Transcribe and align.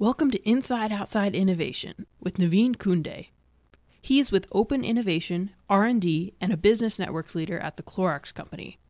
Welcome 0.00 0.32
to 0.32 0.42
Inside 0.42 0.90
Outside 0.90 1.36
Innovation 1.36 2.06
with 2.18 2.38
Naveen 2.38 2.74
Kunde. 2.74 3.28
He 4.02 4.18
is 4.18 4.32
with 4.32 4.48
Open 4.50 4.82
Innovation, 4.84 5.52
R&D, 5.70 6.34
and 6.40 6.52
a 6.52 6.56
business 6.56 6.98
networks 6.98 7.36
leader 7.36 7.60
at 7.60 7.76
the 7.76 7.84
Clorox 7.84 8.34
Company. 8.34 8.80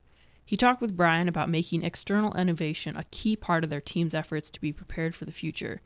He 0.46 0.56
talked 0.56 0.80
with 0.80 0.96
Brian 0.96 1.29
about 1.29 1.51
making 1.51 1.82
external 1.82 2.35
innovation 2.35 2.96
a 2.96 3.04
key 3.11 3.37
part 3.37 3.64
of 3.64 3.69
their 3.69 3.82
team's 3.82 4.14
efforts 4.14 4.48
to 4.48 4.61
be 4.62 4.72
prepared 4.72 5.14
for 5.14 5.27
the 5.27 5.30
future. 5.30 5.82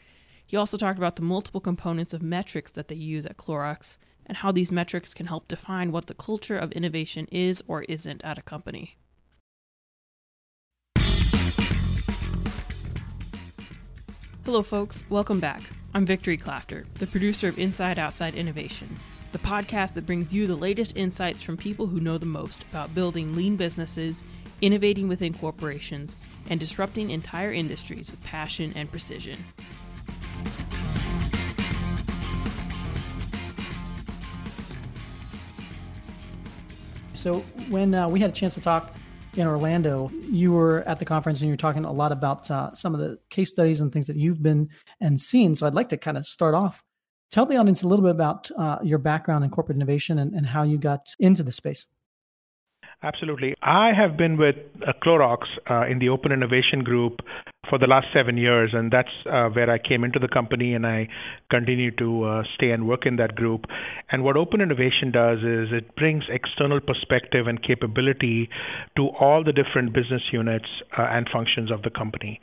He 0.47 0.57
also 0.57 0.77
talked 0.77 0.99
about 0.99 1.17
the 1.17 1.23
multiple 1.23 1.61
components 1.61 2.15
of 2.15 2.23
metrics 2.23 2.71
that 2.71 2.87
they 2.87 2.95
use 2.95 3.27
at 3.27 3.37
Clorox 3.37 3.97
and 4.25 4.37
how 4.37 4.53
these 4.53 4.71
metrics 4.71 5.15
can 5.15 5.27
help 5.27 5.49
define 5.49 5.91
what 5.91 6.07
the 6.07 6.15
culture 6.15 6.57
of 6.57 6.71
innovation 6.71 7.27
is 7.33 7.61
or 7.67 7.83
isn't 7.83 8.23
at 8.23 8.39
a 8.39 8.43
company. 8.43 8.97
Hello, 14.49 14.63
folks. 14.63 15.05
Welcome 15.11 15.41
back. 15.41 15.61
I'm 15.93 16.07
Victory 16.07 16.39
Clafter, 16.39 16.87
the 16.95 17.07
producer 17.07 17.49
of 17.49 17.59
Inside 17.59 17.99
Outside 17.99 18.35
Innovation, 18.35 18.99
the 19.31 19.39
podcast 19.39 19.93
that 19.93 20.07
brings 20.07 20.33
you 20.33 20.47
the 20.47 20.57
latest 20.57 20.97
insights 20.97 21.43
from 21.43 21.59
people 21.59 21.87
who 21.87 22.01
know 22.01 22.17
the 22.17 22.25
most 22.25 22.65
about 22.71 22.95
building 22.95 23.37
lean 23.37 23.57
businesses, 23.57 24.25
innovating 24.63 25.07
within 25.07 25.35
corporations, 25.35 26.17
and 26.49 26.59
disrupting 26.59 27.11
entire 27.11 27.53
industries 27.53 28.11
with 28.11 28.25
passion 28.25 28.73
and 28.75 28.91
precision. 28.91 29.45
So, 37.13 37.41
when 37.69 37.95
uh, 37.95 38.09
we 38.09 38.19
had 38.19 38.31
a 38.31 38.33
chance 38.33 38.55
to 38.55 38.63
talk 38.63 38.95
in 39.39 39.47
Orlando, 39.47 40.11
you 40.29 40.53
were 40.53 40.83
at 40.87 40.99
the 40.99 41.05
conference 41.05 41.41
and 41.41 41.47
you 41.47 41.53
were 41.53 41.59
talking 41.59 41.85
a 41.85 41.93
lot 41.93 42.13
about 42.13 42.51
uh, 42.51 42.75
some 42.75 42.95
of 42.95 43.01
the 43.01 43.19
case 43.31 43.51
studies 43.51 43.81
and 43.81 43.93
things 43.93 44.09
that 44.09 44.17
you've 44.17 44.43
been 44.43 44.69
and 45.01 45.19
seen. 45.21 45.55
So 45.55 45.67
I'd 45.67 45.75
like 45.75 45.89
to 45.91 45.97
kind 45.97 46.19
of 46.19 46.27
start 46.27 46.55
off. 46.55 46.83
Tell 47.31 47.47
the 47.47 47.57
audience 47.57 47.83
a 47.83 47.87
little 47.87 48.05
bit 48.05 48.11
about 48.11 48.51
uh, 48.59 48.79
your 48.83 48.99
background 48.99 49.45
in 49.45 49.51
corporate 49.51 49.77
innovation 49.77 50.19
and, 50.19 50.35
and 50.35 50.47
how 50.47 50.63
you 50.65 50.77
got 50.77 51.09
into 51.21 51.43
the 51.43 51.53
space. 51.53 51.87
Absolutely. 53.01 53.55
I 53.63 53.93
have 53.97 54.17
been 54.17 54.37
with 54.37 54.57
uh, 54.83 54.93
Clorox 55.05 55.45
uh, 55.71 55.87
in 55.87 56.01
the 56.01 56.09
Open 56.09 56.33
Innovation 56.33 56.83
Group 56.83 57.21
for 57.71 57.79
the 57.79 57.87
last 57.87 58.09
seven 58.13 58.37
years, 58.37 58.71
and 58.73 58.91
that's 58.91 59.13
uh, 59.31 59.49
where 59.51 59.71
I 59.71 59.79
came 59.79 60.03
into 60.03 60.19
the 60.19 60.27
company, 60.27 60.75
and 60.75 60.85
I 60.85 61.09
continue 61.49 61.93
to 61.93 62.25
uh, 62.25 62.43
stay 62.57 62.71
and 62.71 62.89
work 62.89 63.07
in 63.07 63.15
that 63.17 63.37
group. 63.37 63.67
And 64.11 64.25
what 64.25 64.37
Open 64.37 64.61
Innovation 64.61 65.13
does 65.13 65.39
is 65.39 65.69
it 65.71 65.95
brings 65.95 66.25
external 66.29 66.81
perspective 66.81 67.47
and 67.47 67.63
capability 67.63 68.49
to 68.97 69.09
all 69.21 69.45
the 69.45 69.53
different 69.53 69.93
business 69.93 70.23
units 70.33 70.69
uh, 70.99 71.03
and 71.03 71.29
functions 71.33 71.71
of 71.71 71.83
the 71.83 71.91
company. 71.91 72.41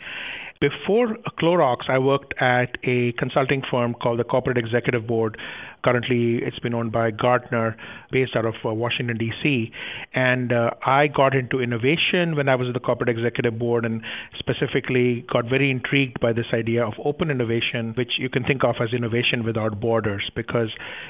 Before 0.61 1.17
Clorox, 1.37 1.89
I 1.89 1.99
worked 1.99 2.33
at 2.39 2.77
a 2.85 3.11
consulting 3.19 3.61
firm 3.69 3.93
called 3.93 4.19
the 4.19 4.23
Corporate 4.23 4.57
Executive 4.57 5.05
Board. 5.05 5.37
Currently, 5.85 6.39
it's 6.41 6.57
been 6.57 6.73
owned 6.73 6.91
by 6.91 7.11
Gartner, 7.11 7.77
based 8.11 8.35
out 8.35 8.43
of 8.43 8.55
uh, 8.65 8.73
Washington, 8.73 9.17
D.C. 9.17 9.71
And 10.15 10.51
uh, 10.51 10.71
I 10.83 11.05
got 11.05 11.35
into 11.35 11.61
innovation 11.61 12.35
when 12.35 12.49
I 12.49 12.55
was 12.55 12.67
at 12.69 12.73
the 12.73 12.79
Corporate 12.79 13.09
Executive 13.09 13.59
Board 13.59 13.85
and 13.85 14.01
specifically 14.39 15.23
got 15.31 15.47
very 15.47 15.69
intrigued 15.69 16.19
by 16.19 16.33
this 16.33 16.47
idea 16.55 16.83
of 16.83 16.93
open 17.03 17.29
innovation, 17.29 17.93
which 17.95 18.13
you 18.17 18.29
can 18.29 18.43
think 18.43 18.63
of 18.63 18.77
as 18.81 18.93
innovation 18.93 19.45
without 19.45 19.79
borders, 19.79 20.27
because 20.35 20.69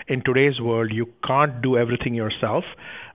in 0.09 0.21
today's 0.25 0.59
world, 0.59 0.91
you 0.91 1.07
can't 1.25 1.61
do 1.61 1.77
everything 1.77 2.13
yourself. 2.13 2.65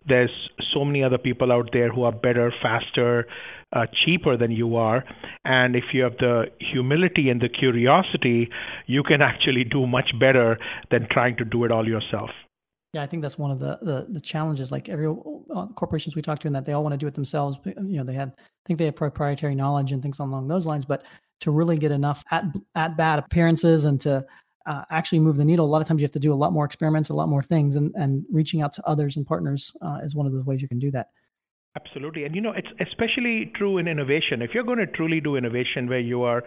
There's 0.06 0.30
so 0.72 0.84
many 0.84 1.02
other 1.02 1.18
people 1.18 1.52
out 1.52 1.70
there 1.72 1.90
who 1.90 2.04
are 2.04 2.12
better, 2.12 2.52
faster, 2.62 3.26
uh, 3.72 3.86
cheaper 4.04 4.36
than 4.36 4.50
you 4.50 4.76
are. 4.76 5.04
And 5.44 5.76
if 5.76 5.84
you 5.92 6.02
have 6.02 6.16
the 6.18 6.46
humility 6.58 7.28
and 7.28 7.40
the 7.40 7.48
curiosity, 7.48 8.48
you 8.86 9.02
can 9.02 9.22
actually 9.30 9.64
do 9.64 9.86
much 9.86 10.10
better 10.18 10.58
than 10.90 11.06
trying 11.10 11.36
to 11.36 11.44
do 11.44 11.64
it 11.64 11.70
all 11.70 11.86
yourself. 11.86 12.30
Yeah, 12.92 13.02
I 13.02 13.06
think 13.06 13.22
that's 13.22 13.38
one 13.38 13.52
of 13.52 13.60
the, 13.60 13.78
the, 13.82 14.06
the 14.08 14.20
challenges. 14.20 14.72
Like 14.72 14.88
every 14.88 15.06
uh, 15.06 15.66
corporations 15.76 16.16
we 16.16 16.22
talk 16.22 16.40
to, 16.40 16.48
and 16.48 16.56
that 16.56 16.64
they 16.64 16.72
all 16.72 16.82
want 16.82 16.92
to 16.92 16.98
do 16.98 17.06
it 17.06 17.14
themselves. 17.14 17.56
You 17.64 17.98
know, 17.98 18.04
they 18.04 18.14
have 18.14 18.32
think 18.66 18.78
they 18.78 18.86
have 18.86 18.96
proprietary 18.96 19.54
knowledge 19.54 19.92
and 19.92 20.02
things 20.02 20.18
along 20.18 20.48
those 20.48 20.66
lines. 20.66 20.84
But 20.84 21.04
to 21.42 21.52
really 21.52 21.78
get 21.78 21.92
enough 21.92 22.24
at 22.32 22.44
at 22.74 22.96
bad 22.96 23.20
appearances 23.20 23.84
and 23.84 24.00
to 24.00 24.26
uh, 24.70 24.84
actually 24.90 25.18
move 25.18 25.36
the 25.36 25.44
needle, 25.44 25.66
a 25.66 25.72
lot 25.74 25.82
of 25.82 25.88
times 25.88 26.00
you 26.00 26.04
have 26.04 26.12
to 26.12 26.18
do 26.28 26.32
a 26.32 26.40
lot 26.42 26.52
more 26.52 26.64
experiments, 26.64 27.08
a 27.08 27.14
lot 27.14 27.28
more 27.28 27.42
things, 27.42 27.76
and 27.76 27.92
and 27.96 28.24
reaching 28.32 28.62
out 28.62 28.72
to 28.74 28.86
others 28.86 29.16
and 29.16 29.26
partners 29.26 29.74
uh, 29.82 29.98
is 30.04 30.14
one 30.14 30.26
of 30.26 30.32
those 30.32 30.44
ways 30.44 30.62
you 30.62 30.68
can 30.68 30.78
do 30.78 30.90
that. 30.92 31.08
Absolutely. 31.76 32.24
And 32.24 32.34
you 32.34 32.40
know, 32.40 32.52
it's 32.52 32.72
especially 32.80 33.52
true 33.56 33.78
in 33.78 33.88
innovation. 33.88 34.42
If 34.42 34.50
you're 34.54 34.64
going 34.64 34.78
to 34.78 34.86
truly 34.86 35.20
do 35.20 35.36
innovation 35.36 35.88
where 35.88 36.00
you 36.00 36.22
are 36.22 36.42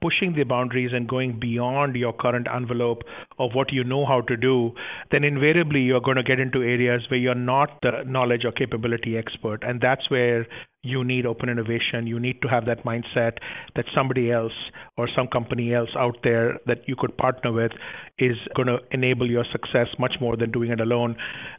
pushing 0.00 0.34
the 0.34 0.44
boundaries 0.44 0.92
and 0.94 1.06
going 1.06 1.38
beyond 1.38 1.94
your 1.94 2.12
current 2.12 2.46
envelope 2.54 3.02
of 3.38 3.50
what 3.52 3.72
you 3.72 3.84
know 3.84 4.06
how 4.06 4.22
to 4.22 4.36
do, 4.36 4.72
then 5.10 5.24
invariably 5.24 5.80
you're 5.80 6.00
going 6.00 6.16
to 6.16 6.22
get 6.22 6.40
into 6.40 6.62
areas 6.62 7.02
where 7.10 7.20
you're 7.20 7.34
not 7.34 7.78
the 7.82 8.02
knowledge 8.06 8.44
or 8.44 8.52
capability 8.52 9.18
expert. 9.18 9.62
And 9.62 9.80
that's 9.82 10.10
where 10.10 10.46
you 10.84 11.02
need 11.02 11.26
open 11.26 11.48
innovation. 11.48 12.06
You 12.06 12.20
need 12.20 12.40
to 12.42 12.48
have 12.48 12.66
that 12.66 12.84
mindset 12.84 13.38
that 13.74 13.86
somebody 13.94 14.30
else 14.30 14.52
or 14.96 15.08
some 15.16 15.26
company 15.26 15.74
else 15.74 15.88
out 15.98 16.18
there 16.22 16.60
that 16.66 16.86
you 16.86 16.94
could 16.96 17.16
partner 17.16 17.50
with 17.50 17.72
is 18.18 18.36
going 18.54 18.68
to 18.68 18.78
enable 18.92 19.28
your 19.28 19.44
success 19.50 19.88
much 19.98 20.14
more 20.20 20.36
than 20.36 20.52
doing 20.52 20.70
it 20.70 20.80
alone. 20.80 21.16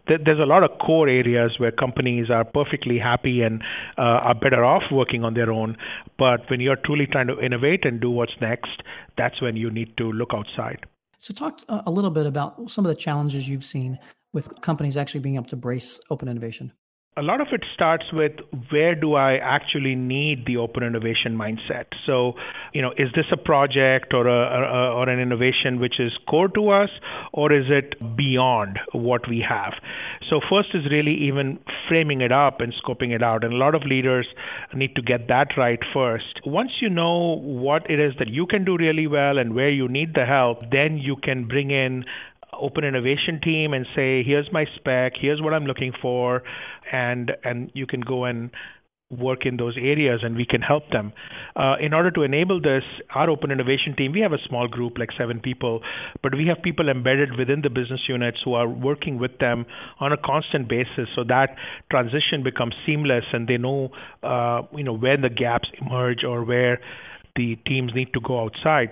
There's 0.08 0.40
a 0.40 0.46
lot 0.46 0.64
of 0.64 0.78
core 0.80 1.10
areas 1.10 1.56
where 1.58 1.72
companies 1.72 2.30
are 2.30 2.46
perfectly 2.46 3.00
happy 3.00 3.42
and 3.42 3.62
uh, 3.98 4.30
are 4.30 4.36
better 4.36 4.64
off 4.64 4.84
working 4.92 5.24
on 5.24 5.34
their 5.34 5.52
own. 5.52 5.76
But 6.18 6.50
when 6.50 6.62
you're 6.62 6.78
truly 6.86 7.08
trying 7.08 7.28
to 7.28 7.40
innovate 7.40 7.84
and 7.84 8.00
do 8.00 8.12
what's 8.12 8.36
next, 8.40 8.84
that's 9.18 9.42
when 9.42 9.56
you 9.56 9.72
need 9.72 9.98
to 9.98 10.12
look 10.12 10.30
outside. 10.34 10.86
So, 11.18 11.34
talk 11.34 11.62
uh, 11.68 11.82
a 11.88 11.92
little 11.92 12.12
bit 12.12 12.28
about 12.28 12.70
some 12.70 12.86
of 12.86 12.90
the 12.90 12.96
challenges 12.96 13.50
you've 13.50 13.64
seen 13.64 13.98
with 14.32 14.62
companies 14.62 14.96
actually 14.96 15.22
being 15.22 15.36
able 15.36 15.48
to 15.48 15.56
brace 15.56 16.00
open 16.12 16.28
innovation 16.28 16.72
a 17.18 17.22
lot 17.22 17.40
of 17.40 17.48
it 17.54 17.64
starts 17.74 18.04
with 18.12 18.34
where 18.72 18.94
do 18.94 19.16
I 19.16 19.38
actually 19.38 19.96
need 19.96 20.46
the 20.46 20.58
open 20.58 20.84
innovation 20.84 21.38
mindset. 21.38 21.86
So, 22.06 22.34
you 22.74 22.82
know, 22.82 22.92
is 22.98 23.08
this 23.16 23.26
a 23.32 23.38
project 23.38 24.14
or 24.14 24.28
a, 24.28 24.94
or 24.94 25.08
an 25.08 25.20
innovation 25.22 25.80
which 25.80 25.98
is 25.98 26.12
core 26.28 26.50
to 26.50 26.70
us, 26.72 26.90
or 27.32 27.54
is 27.54 27.68
it 27.70 28.18
beyond 28.18 28.80
what 28.92 29.30
we 29.30 29.46
have? 29.48 29.74
So, 30.30 30.42
first 30.50 30.70
is 30.74 30.92
really 30.92 31.16
even 31.28 31.58
framing 31.88 32.20
it 32.20 32.34
up 32.34 32.60
and 32.60 32.74
scoping 32.84 33.16
it 33.16 33.24
out, 33.24 33.46
and 33.46 33.54
a 33.54 33.58
lot 33.58 33.76
of 33.76 33.84
leaders 33.84 34.28
need 34.74 34.94
to 34.96 35.02
get 35.02 35.30
that 35.30 35.52
right 35.56 35.80
first. 35.94 36.42
Once 36.46 36.72
you 36.82 36.90
know 36.90 37.38
what 37.40 37.90
it 37.90 38.00
is 38.00 38.12
that 38.20 38.28
you 38.28 38.46
can 38.46 38.66
do 38.66 38.76
really 38.76 39.08
well 39.08 39.38
and 39.38 39.56
where 39.56 39.70
you 39.70 39.88
need 39.88 40.16
the 40.16 40.26
help, 40.26 40.60
then 40.70 40.98
you 40.98 41.16
can 41.16 41.48
bring 41.48 41.72
in 41.72 42.04
open 42.60 42.84
innovation 42.84 43.40
team 43.44 43.74
and 43.74 43.86
say, 43.96 44.24
here's 44.24 44.52
my 44.52 44.66
spec, 44.76 45.14
here's 45.20 45.42
what 45.42 45.54
I'm 45.54 45.66
looking 45.66 45.94
for, 46.02 46.44
and 46.92 47.32
and 47.44 47.72
you 47.74 47.88
can 47.88 48.02
go 48.02 48.26
and 48.26 48.52
work 49.12 49.46
in 49.46 49.58
those 49.58 49.78
areas 49.78 50.22
and 50.24 50.36
we 50.36 50.46
can 50.46 50.62
help 50.62 50.90
them. 50.90 51.14
Uh, 51.56 51.76
in 51.80 51.94
order 51.94 52.10
to 52.10 52.24
enable 52.24 52.60
this, 52.60 52.84
our 53.14 53.30
open 53.30 53.52
innovation 53.52 53.96
team, 53.96 54.12
we 54.12 54.20
have 54.20 54.34
a 54.34 54.42
small 54.50 54.68
group, 54.68 54.98
like 54.98 55.10
seven 55.18 55.40
people, 55.40 55.82
but 56.24 56.34
we 56.34 56.48
have 56.48 56.62
people 56.64 56.90
embedded 56.90 57.38
within 57.38 57.62
the 57.62 57.70
business 57.70 58.02
units 58.10 58.40
who 58.44 58.54
are 58.54 58.68
working 58.68 59.20
with 59.20 59.38
them 59.40 59.66
on 60.00 60.12
a 60.12 60.18
constant 60.18 60.68
basis 60.68 61.08
so 61.16 61.24
that 61.24 61.56
transition 61.92 62.44
becomes 62.44 62.74
seamless 62.86 63.24
and 63.32 63.48
they 63.48 63.58
know, 63.58 63.90
uh, 64.24 64.62
you 64.76 64.84
know, 64.84 64.98
where 64.98 65.18
the 65.18 65.30
gaps 65.30 65.70
emerge 65.80 66.24
or 66.24 66.44
where 66.44 66.80
the 67.36 67.56
teams 67.68 67.92
need 67.94 68.12
to 68.14 68.20
go 68.22 68.42
outside. 68.42 68.90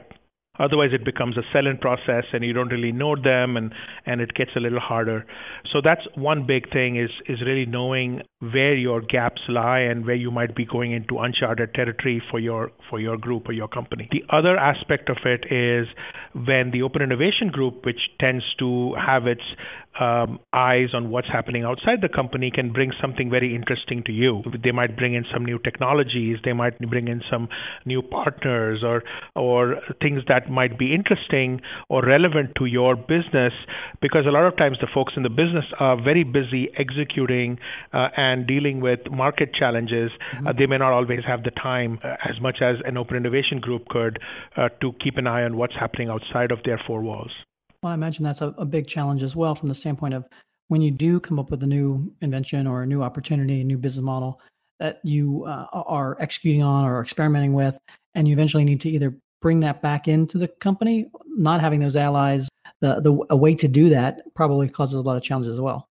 Otherwise, 0.59 0.91
it 0.93 1.03
becomes 1.03 1.35
a 1.35 1.41
sell-in 1.51 1.77
process, 1.77 2.25
and 2.31 2.43
you 2.43 2.53
don't 2.53 2.69
really 2.69 2.91
know 2.91 3.15
them, 3.15 3.57
and 3.57 3.73
and 4.05 4.21
it 4.21 4.33
gets 4.35 4.51
a 4.55 4.59
little 4.59 4.79
harder. 4.79 5.25
So 5.71 5.81
that's 5.83 6.01
one 6.15 6.45
big 6.45 6.71
thing 6.71 6.95
is 6.95 7.09
is 7.27 7.41
really 7.41 7.65
knowing 7.65 8.21
where 8.51 8.75
your 8.75 8.99
gaps 9.01 9.41
lie 9.47 9.79
and 9.79 10.05
where 10.05 10.15
you 10.15 10.29
might 10.29 10.55
be 10.55 10.65
going 10.65 10.91
into 10.91 11.19
uncharted 11.19 11.73
territory 11.73 12.21
for 12.29 12.39
your 12.39 12.71
for 12.89 12.99
your 12.99 13.17
group 13.17 13.47
or 13.47 13.53
your 13.53 13.69
company. 13.69 14.09
The 14.11 14.23
other 14.35 14.57
aspect 14.57 15.09
of 15.09 15.17
it 15.25 15.45
is 15.49 15.87
when 16.33 16.71
the 16.71 16.81
open 16.81 17.01
innovation 17.01 17.49
group, 17.51 17.85
which 17.85 17.99
tends 18.19 18.43
to 18.59 18.95
have 18.95 19.27
its 19.27 19.43
um, 19.99 20.39
eyes 20.51 20.89
on 20.93 21.11
what's 21.11 21.27
happening 21.27 21.63
outside 21.63 22.01
the 22.01 22.09
company 22.09 22.49
can 22.53 22.73
bring 22.73 22.91
something 22.99 23.29
very 23.29 23.55
interesting 23.55 24.01
to 24.07 24.11
you. 24.11 24.41
They 24.63 24.71
might 24.71 24.97
bring 24.97 25.13
in 25.13 25.23
some 25.31 25.45
new 25.45 25.59
technologies, 25.59 26.37
they 26.43 26.53
might 26.53 26.79
bring 26.79 27.07
in 27.07 27.21
some 27.31 27.47
new 27.85 28.01
partners 28.01 28.81
or 28.83 29.03
or 29.35 29.75
things 30.01 30.23
that 30.27 30.49
might 30.49 30.79
be 30.79 30.95
interesting 30.95 31.61
or 31.89 32.01
relevant 32.03 32.55
to 32.57 32.65
your 32.65 32.95
business 32.95 33.53
because 34.01 34.25
a 34.27 34.31
lot 34.31 34.45
of 34.45 34.57
times 34.57 34.77
the 34.81 34.87
folks 34.91 35.13
in 35.15 35.21
the 35.21 35.29
business 35.29 35.65
are 35.79 35.95
very 36.01 36.23
busy 36.23 36.69
executing 36.77 37.59
uh, 37.93 38.07
and 38.17 38.32
dealing 38.41 38.81
with 38.81 38.99
market 39.11 39.53
challenges. 39.53 40.11
Mm-hmm. 40.35 40.47
Uh, 40.47 40.53
they 40.57 40.65
may 40.65 40.77
not 40.77 40.91
always 40.91 41.21
have 41.27 41.43
the 41.43 41.51
time 41.51 41.99
uh, 42.03 42.15
as 42.29 42.41
much 42.41 42.57
as 42.61 42.77
an 42.85 42.97
open 42.97 43.17
innovation 43.17 43.59
group 43.59 43.87
could 43.89 44.19
uh, 44.57 44.69
to 44.81 44.93
keep 45.03 45.17
an 45.17 45.27
eye 45.27 45.43
on 45.43 45.57
what's 45.57 45.75
happening 45.79 46.09
outside 46.09 46.51
of 46.51 46.59
their 46.65 46.79
four 46.87 47.01
walls. 47.01 47.31
Well, 47.81 47.91
I 47.91 47.95
imagine 47.95 48.23
that's 48.23 48.41
a, 48.41 48.53
a 48.57 48.65
big 48.65 48.87
challenge 48.87 49.23
as 49.23 49.35
well 49.35 49.55
from 49.55 49.69
the 49.69 49.75
standpoint 49.75 50.13
of 50.13 50.25
when 50.69 50.81
you 50.81 50.91
do 50.91 51.19
come 51.19 51.37
up 51.39 51.51
with 51.51 51.61
a 51.63 51.67
new 51.67 52.13
invention 52.21 52.65
or 52.65 52.83
a 52.83 52.87
new 52.87 53.03
opportunity, 53.03 53.61
a 53.61 53.63
new 53.63 53.77
business 53.77 54.03
model 54.03 54.39
that 54.79 54.99
you 55.03 55.45
uh, 55.45 55.67
are 55.71 56.17
executing 56.19 56.63
on 56.63 56.85
or 56.85 57.01
experimenting 57.01 57.53
with, 57.53 57.77
and 58.15 58.27
you 58.27 58.33
eventually 58.33 58.63
need 58.63 58.81
to 58.81 58.89
either 58.89 59.15
bring 59.41 59.59
that 59.59 59.81
back 59.81 60.07
into 60.07 60.37
the 60.37 60.47
company. 60.47 61.09
Not 61.27 61.61
having 61.61 61.79
those 61.79 61.95
allies, 61.95 62.49
the 62.79 63.01
the 63.01 63.25
a 63.29 63.35
way 63.35 63.55
to 63.55 63.67
do 63.67 63.89
that 63.89 64.21
probably 64.35 64.69
causes 64.69 64.95
a 64.95 65.01
lot 65.01 65.17
of 65.17 65.23
challenges 65.23 65.53
as 65.53 65.61
well. 65.61 65.87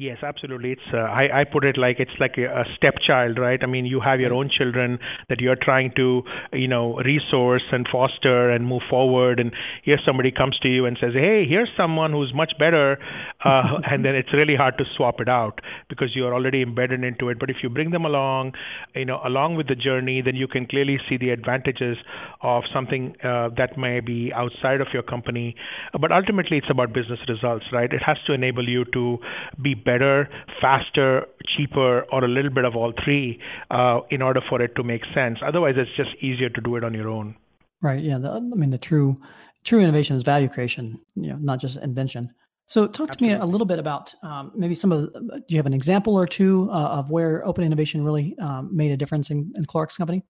Yes, 0.00 0.18
absolutely. 0.24 0.72
It's 0.72 0.90
uh, 0.92 0.96
I, 0.96 1.42
I 1.42 1.44
put 1.44 1.64
it 1.64 1.78
like 1.78 2.00
it's 2.00 2.18
like 2.18 2.34
a, 2.36 2.46
a 2.46 2.64
stepchild, 2.76 3.38
right? 3.38 3.60
I 3.62 3.66
mean, 3.66 3.86
you 3.86 4.00
have 4.00 4.18
your 4.18 4.34
own 4.34 4.50
children 4.50 4.98
that 5.28 5.40
you're 5.40 5.54
trying 5.54 5.92
to, 5.94 6.22
you 6.52 6.66
know, 6.66 6.96
resource 7.04 7.62
and 7.70 7.86
foster 7.92 8.50
and 8.50 8.66
move 8.66 8.82
forward, 8.90 9.38
and 9.38 9.52
here 9.84 9.96
somebody 10.04 10.32
comes 10.32 10.58
to 10.62 10.68
you 10.68 10.84
and 10.86 10.98
says, 11.00 11.12
"Hey, 11.14 11.46
here's 11.48 11.70
someone 11.76 12.10
who's 12.10 12.32
much 12.34 12.54
better," 12.58 12.98
uh, 13.44 13.78
and 13.88 14.04
then 14.04 14.16
it's 14.16 14.32
really 14.32 14.56
hard 14.56 14.76
to 14.78 14.84
swap 14.96 15.20
it 15.20 15.28
out 15.28 15.60
because 15.88 16.08
you're 16.16 16.34
already 16.34 16.62
embedded 16.62 17.04
into 17.04 17.28
it. 17.28 17.38
But 17.38 17.48
if 17.48 17.58
you 17.62 17.68
bring 17.70 17.92
them 17.92 18.04
along, 18.04 18.54
you 18.96 19.04
know, 19.04 19.20
along 19.24 19.54
with 19.54 19.68
the 19.68 19.76
journey, 19.76 20.22
then 20.22 20.34
you 20.34 20.48
can 20.48 20.66
clearly 20.66 20.98
see 21.08 21.18
the 21.18 21.30
advantages 21.30 21.98
of 22.42 22.64
something 22.74 23.14
uh, 23.22 23.50
that 23.56 23.78
may 23.78 24.00
be 24.00 24.32
outside 24.34 24.80
of 24.80 24.88
your 24.92 25.04
company. 25.04 25.54
But 26.00 26.10
ultimately, 26.10 26.56
it's 26.58 26.70
about 26.70 26.92
business 26.92 27.20
results, 27.28 27.66
right? 27.72 27.92
It 27.92 28.02
has 28.04 28.16
to 28.26 28.32
enable 28.32 28.68
you 28.68 28.84
to 28.92 29.18
be 29.62 29.74
better, 29.84 30.28
faster, 30.60 31.26
cheaper, 31.56 32.02
or 32.12 32.24
a 32.24 32.28
little 32.28 32.50
bit 32.50 32.64
of 32.64 32.74
all 32.76 32.92
three 33.04 33.40
uh, 33.70 34.00
in 34.10 34.22
order 34.22 34.40
for 34.48 34.60
it 34.62 34.74
to 34.76 34.82
make 34.82 35.02
sense. 35.14 35.38
Otherwise, 35.46 35.74
it's 35.76 35.90
just 35.96 36.10
easier 36.22 36.48
to 36.48 36.60
do 36.60 36.76
it 36.76 36.84
on 36.84 36.94
your 36.94 37.08
own. 37.08 37.36
Right. 37.82 38.02
Yeah. 38.02 38.18
The, 38.18 38.30
I 38.30 38.40
mean, 38.40 38.70
the 38.70 38.78
true 38.78 39.20
true 39.64 39.80
innovation 39.80 40.16
is 40.16 40.22
value 40.22 40.48
creation. 40.48 41.00
You 41.14 41.30
know, 41.30 41.36
not 41.36 41.60
just 41.60 41.76
invention. 41.78 42.30
So, 42.66 42.86
talk 42.86 43.10
Absolutely. 43.10 43.28
to 43.28 43.34
me 43.34 43.40
a 43.42 43.44
little 43.44 43.66
bit 43.66 43.78
about 43.78 44.14
um, 44.22 44.52
maybe 44.56 44.74
some 44.74 44.90
of. 44.90 45.12
The, 45.12 45.20
do 45.46 45.54
you 45.54 45.58
have 45.58 45.66
an 45.66 45.74
example 45.74 46.16
or 46.16 46.26
two 46.26 46.70
uh, 46.70 46.98
of 46.98 47.10
where 47.10 47.46
open 47.46 47.62
innovation 47.62 48.04
really 48.04 48.36
um, 48.38 48.74
made 48.74 48.90
a 48.90 48.96
difference 48.96 49.30
in, 49.30 49.52
in 49.54 49.64
Clorox 49.64 49.96
Company? 49.98 50.22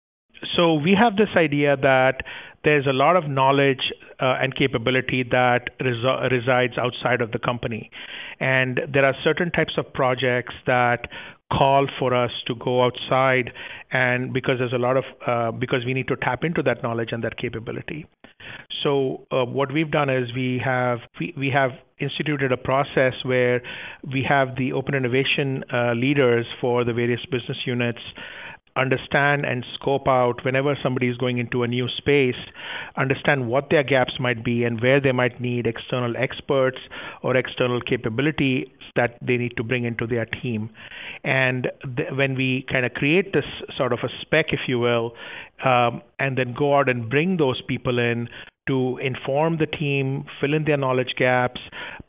So 0.57 0.73
we 0.73 0.95
have 0.99 1.15
this 1.15 1.29
idea 1.37 1.77
that 1.77 2.23
there's 2.63 2.85
a 2.87 2.93
lot 2.93 3.15
of 3.15 3.29
knowledge 3.29 3.91
uh, 4.19 4.35
and 4.41 4.55
capability 4.55 5.23
that 5.31 5.69
res- 5.79 6.31
resides 6.31 6.77
outside 6.77 7.21
of 7.21 7.31
the 7.31 7.39
company. 7.39 7.89
And 8.39 8.81
there 8.91 9.05
are 9.05 9.15
certain 9.23 9.51
types 9.51 9.73
of 9.77 9.91
projects 9.93 10.53
that 10.65 11.07
call 11.51 11.87
for 11.99 12.13
us 12.13 12.31
to 12.47 12.55
go 12.55 12.83
outside 12.83 13.51
and 13.91 14.33
because 14.33 14.55
there's 14.59 14.73
a 14.73 14.77
lot 14.77 14.97
of 14.97 15.03
uh, 15.27 15.51
because 15.51 15.85
we 15.85 15.93
need 15.93 16.07
to 16.07 16.15
tap 16.15 16.43
into 16.43 16.63
that 16.63 16.81
knowledge 16.81 17.09
and 17.11 17.23
that 17.23 17.37
capability 17.37 18.07
so 18.81 19.25
uh, 19.31 19.45
what 19.45 19.71
we've 19.71 19.91
done 19.91 20.09
is 20.09 20.33
we 20.35 20.59
have 20.63 20.99
we, 21.19 21.33
we 21.37 21.51
have 21.53 21.71
instituted 21.99 22.51
a 22.51 22.57
process 22.57 23.13
where 23.23 23.61
we 24.11 24.25
have 24.27 24.55
the 24.57 24.73
open 24.73 24.95
innovation 24.95 25.63
uh, 25.71 25.93
leaders 25.93 26.45
for 26.59 26.83
the 26.83 26.93
various 26.93 27.21
business 27.31 27.57
units 27.65 28.01
understand 28.75 29.45
and 29.45 29.65
scope 29.75 30.07
out 30.07 30.43
whenever 30.43 30.77
somebody 30.81 31.07
is 31.07 31.17
going 31.17 31.37
into 31.37 31.63
a 31.63 31.67
new 31.67 31.87
space, 31.97 32.35
understand 32.97 33.47
what 33.47 33.69
their 33.69 33.83
gaps 33.83 34.13
might 34.19 34.43
be 34.43 34.63
and 34.63 34.81
where 34.81 34.99
they 34.99 35.11
might 35.11 35.39
need 35.39 35.67
external 35.67 36.15
experts 36.17 36.77
or 37.21 37.35
external 37.35 37.81
capability 37.81 38.71
that 38.95 39.17
they 39.21 39.37
need 39.37 39.55
to 39.57 39.63
bring 39.63 39.85
into 39.85 40.05
their 40.05 40.25
team. 40.25 40.69
And 41.23 41.67
th- 41.95 42.09
when 42.15 42.35
we 42.35 42.65
kind 42.71 42.85
of 42.85 42.93
create 42.93 43.33
this 43.33 43.45
sort 43.77 43.93
of 43.93 43.99
a 44.03 44.09
spec, 44.21 44.47
if 44.49 44.61
you 44.67 44.79
will, 44.79 45.13
um, 45.65 46.01
and 46.19 46.37
then 46.37 46.53
go 46.57 46.77
out 46.77 46.89
and 46.89 47.09
bring 47.09 47.37
those 47.37 47.61
people 47.67 47.99
in 47.99 48.27
to 48.67 48.97
inform 48.97 49.57
the 49.57 49.65
team, 49.65 50.25
fill 50.39 50.53
in 50.53 50.63
their 50.63 50.77
knowledge 50.77 51.15
gaps, 51.17 51.59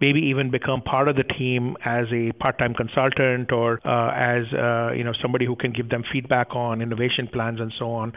maybe 0.01 0.21
even 0.21 0.51
become 0.51 0.81
part 0.83 1.09
of 1.09 1.17
the 1.17 1.25
team 1.25 1.77
as 1.85 2.07
a 2.13 2.33
part-time 2.33 2.75
consultant 2.75 3.51
or 3.51 3.81
uh, 3.85 4.13
as 4.15 4.45
uh, 4.53 4.93
you 4.93 5.03
know 5.03 5.13
somebody 5.21 5.47
who 5.47 5.57
can 5.57 5.73
give 5.73 5.89
them 5.89 6.05
feedback 6.13 6.55
on 6.55 6.81
innovation 6.81 7.29
plans 7.33 7.61
and 7.61 7.73
so 7.79 7.91
on. 7.91 8.13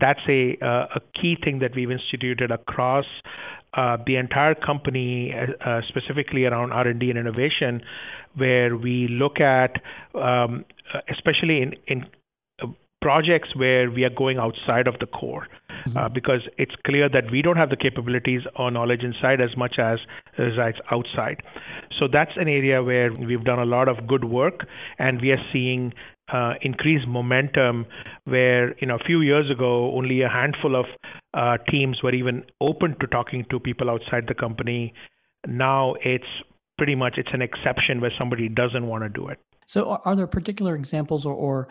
That's 0.00 0.20
a 0.28 0.56
uh, 0.60 0.96
a 0.96 1.00
key 1.20 1.36
thing 1.42 1.60
that 1.60 1.76
we've 1.76 1.90
instituted 1.90 2.50
across 2.50 3.06
uh, 3.74 3.98
the 4.06 4.16
entire 4.16 4.54
company, 4.54 5.32
uh, 5.34 5.68
uh 5.68 5.80
specifically 5.88 6.44
around 6.44 6.72
R&D 6.72 7.10
and 7.10 7.18
innovation, 7.18 7.82
where 8.34 8.76
we 8.76 9.06
look 9.08 9.40
at, 9.40 9.80
um, 10.14 10.64
especially 11.08 11.62
in, 11.62 11.74
in 11.86 12.06
projects 13.06 13.54
where 13.54 13.88
we 13.88 14.02
are 14.02 14.10
going 14.10 14.36
outside 14.36 14.88
of 14.88 14.98
the 14.98 15.06
core 15.06 15.46
mm-hmm. 15.46 15.96
uh, 15.96 16.08
because 16.08 16.40
it's 16.58 16.74
clear 16.84 17.08
that 17.08 17.30
we 17.30 17.40
don't 17.40 17.56
have 17.56 17.70
the 17.70 17.76
capabilities 17.76 18.40
or 18.56 18.68
knowledge 18.68 19.04
inside 19.04 19.40
as 19.40 19.56
much 19.56 19.76
as 19.78 20.00
resides 20.36 20.78
outside. 20.90 21.40
So 22.00 22.08
that's 22.12 22.32
an 22.34 22.48
area 22.48 22.82
where 22.82 23.12
we've 23.12 23.44
done 23.44 23.60
a 23.60 23.64
lot 23.64 23.86
of 23.86 24.08
good 24.08 24.24
work 24.24 24.66
and 24.98 25.20
we 25.20 25.30
are 25.30 25.44
seeing 25.52 25.92
uh, 26.32 26.54
increased 26.62 27.06
momentum 27.06 27.86
where 28.24 28.76
you 28.80 28.88
know 28.88 28.96
a 28.96 29.04
few 29.06 29.20
years 29.20 29.48
ago 29.48 29.92
only 29.96 30.22
a 30.22 30.28
handful 30.28 30.74
of 30.74 30.86
uh, 31.34 31.58
teams 31.70 32.02
were 32.02 32.12
even 32.12 32.42
open 32.60 32.96
to 32.98 33.06
talking 33.06 33.46
to 33.50 33.60
people 33.60 33.88
outside 33.88 34.24
the 34.26 34.34
company 34.34 34.92
now 35.46 35.94
it's 36.02 36.32
pretty 36.76 36.96
much 36.96 37.14
it's 37.16 37.32
an 37.32 37.42
exception 37.42 38.00
where 38.00 38.10
somebody 38.18 38.48
doesn't 38.48 38.88
want 38.88 39.04
to 39.04 39.08
do 39.08 39.28
it 39.28 39.38
so 39.68 40.00
are 40.04 40.16
there 40.16 40.26
particular 40.26 40.74
examples 40.74 41.24
or, 41.24 41.34
or 41.34 41.68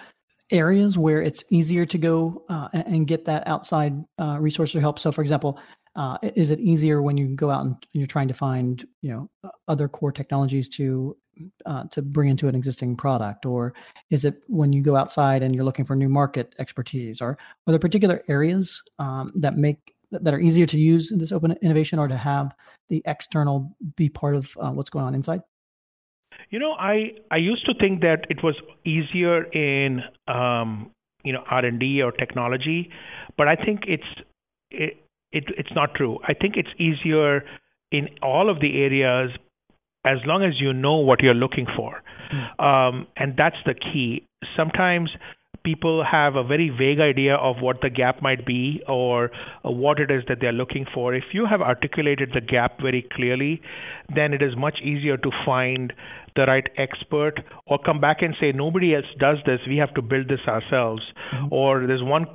areas 0.52 0.98
where 0.98 1.22
it's 1.22 1.44
easier 1.50 1.86
to 1.86 1.98
go 1.98 2.44
uh, 2.50 2.70
and 2.74 3.08
get 3.08 3.26
that 3.26 3.48
outside 3.48 3.94
uh, 4.20 4.38
resource 4.40 4.76
or 4.76 4.80
help. 4.80 5.00
So, 5.00 5.12
for 5.12 5.22
example, 5.22 5.60
uh, 5.96 6.18
is 6.22 6.52
it 6.52 6.60
easier 6.60 7.02
when 7.02 7.18
you 7.18 7.28
go 7.28 7.50
out 7.50 7.66
and 7.66 7.76
you're 7.94 8.08
trying 8.08 8.28
to 8.28 8.34
find 8.34 8.86
you 9.02 9.12
know 9.12 9.52
other 9.68 9.88
core 9.88 10.12
technologies 10.12 10.68
to 10.70 11.16
uh, 11.66 11.84
to 11.86 12.02
bring 12.02 12.30
into 12.30 12.48
an 12.48 12.56
existing 12.56 12.96
product, 12.96 13.46
or 13.46 13.74
is 14.10 14.26
it 14.26 14.42
when 14.48 14.74
you 14.74 14.82
go 14.82 14.96
outside 14.96 15.42
and 15.42 15.56
you're 15.56 15.64
looking 15.64 15.86
for 15.86 15.96
new 15.96 16.10
market 16.10 16.54
expertise, 16.60 17.22
or 17.22 17.38
are 17.68 17.72
there 17.72 17.80
particular 17.80 18.24
areas 18.28 18.84
um, 19.00 19.32
that 19.36 19.58
make 19.58 19.96
that 20.12 20.34
are 20.34 20.40
easier 20.40 20.66
to 20.66 20.78
use 20.78 21.12
in 21.12 21.18
this 21.18 21.32
open 21.32 21.56
innovation, 21.62 21.98
or 21.98 22.08
to 22.08 22.18
have 22.18 22.54
the 22.90 23.02
external 23.06 23.76
be 23.96 24.10
part 24.10 24.36
of 24.36 24.56
uh, 24.60 24.72
what's 24.72 24.90
going 24.90 25.06
on 25.06 25.16
inside? 25.16 25.42
You 26.50 26.60
know, 26.60 26.74
I 26.74 27.12
I 27.32 27.38
used 27.38 27.66
to 27.66 27.74
think 27.74 28.02
that 28.02 28.26
it 28.30 28.44
was 28.44 28.56
easier 28.86 29.44
in 29.44 30.02
um, 30.28 30.92
you 31.24 31.34
know 31.34 31.44
R 31.50 31.66
and 31.66 31.80
D 31.80 32.02
or 32.02 32.12
technology, 32.12 32.90
but 33.38 33.48
I 33.48 33.56
think 33.56 33.82
it's 33.88 34.04
it, 34.72 34.98
it 35.32 35.46
it's 35.58 35.74
not 35.76 35.96
true. 35.96 36.20
I 36.28 36.34
think 36.34 36.56
it's 36.58 36.70
easier 36.78 37.44
in 37.92 38.10
all 38.22 38.50
of 38.50 38.60
the 38.60 38.82
areas 38.82 39.32
as 40.06 40.20
long 40.26 40.44
as 40.44 40.60
you 40.60 40.72
know 40.72 40.98
what 40.98 41.22
you're 41.22 41.34
looking 41.34 41.66
for, 41.76 42.02
mm. 42.32 42.64
um, 42.64 43.08
and 43.18 43.36
that's 43.36 43.58
the 43.66 43.74
key. 43.74 44.24
Sometimes 44.56 45.10
people 45.66 46.06
have 46.10 46.36
a 46.36 46.44
very 46.44 46.70
vague 46.70 47.00
idea 47.02 47.36
of 47.36 47.58
what 47.60 47.82
the 47.82 47.90
gap 47.90 48.22
might 48.22 48.46
be 48.46 48.82
or 48.88 49.32
uh, 49.66 49.72
what 49.72 50.00
it 50.00 50.12
is 50.12 50.24
that 50.30 50.38
they're 50.40 50.54
looking 50.54 50.86
for. 50.94 51.14
If 51.14 51.26
you 51.34 51.46
have 51.46 51.62
articulated 51.62 52.32
the 52.34 52.42
gap 52.42 52.80
very 52.80 53.06
clearly, 53.14 53.62
then 54.16 54.34
it 54.34 54.42
is 54.42 54.56
much 54.56 54.80
easier 54.82 55.18
to 55.18 55.32
find 55.46 55.92
the 56.36 56.46
right 56.46 56.68
expert 56.78 57.40
or 57.66 57.80
come 57.80 58.00
back 58.00 58.22
and 58.22 58.36
say 58.40 58.52
nobody 58.52 58.94
else 58.94 59.06
does 59.20 59.38
this 59.46 59.60
we 59.68 59.78
have 59.78 59.94
to 59.94 60.02
build 60.02 60.28
this 60.28 60.42
ourselves 60.48 61.02
mm-hmm. 61.32 61.48
or 61.50 61.88
there's 61.88 62.04
one 62.04 62.26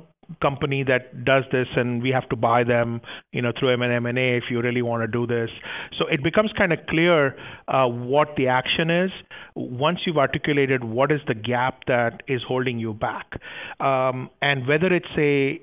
company 0.41 0.83
that 0.83 1.25
does 1.25 1.43
this 1.51 1.67
and 1.75 2.01
we 2.01 2.09
have 2.09 2.27
to 2.29 2.35
buy 2.35 2.63
them 2.63 3.01
you 3.31 3.41
know 3.41 3.51
through 3.57 3.71
M&A 3.71 4.37
if 4.37 4.43
you 4.49 4.61
really 4.61 4.81
want 4.81 5.03
to 5.03 5.07
do 5.07 5.27
this. 5.27 5.49
So 5.97 6.05
it 6.07 6.23
becomes 6.23 6.51
kind 6.57 6.73
of 6.73 6.79
clear 6.89 7.35
uh, 7.67 7.87
what 7.87 8.29
the 8.37 8.47
action 8.47 8.89
is. 8.89 9.11
Once 9.55 9.99
you've 10.05 10.17
articulated 10.17 10.83
what 10.83 11.11
is 11.11 11.19
the 11.27 11.33
gap 11.33 11.85
that 11.87 12.23
is 12.27 12.41
holding 12.47 12.79
you 12.79 12.93
back 12.93 13.39
um, 13.79 14.29
and 14.41 14.67
whether 14.67 14.87
it's 14.87 15.05
a 15.17 15.59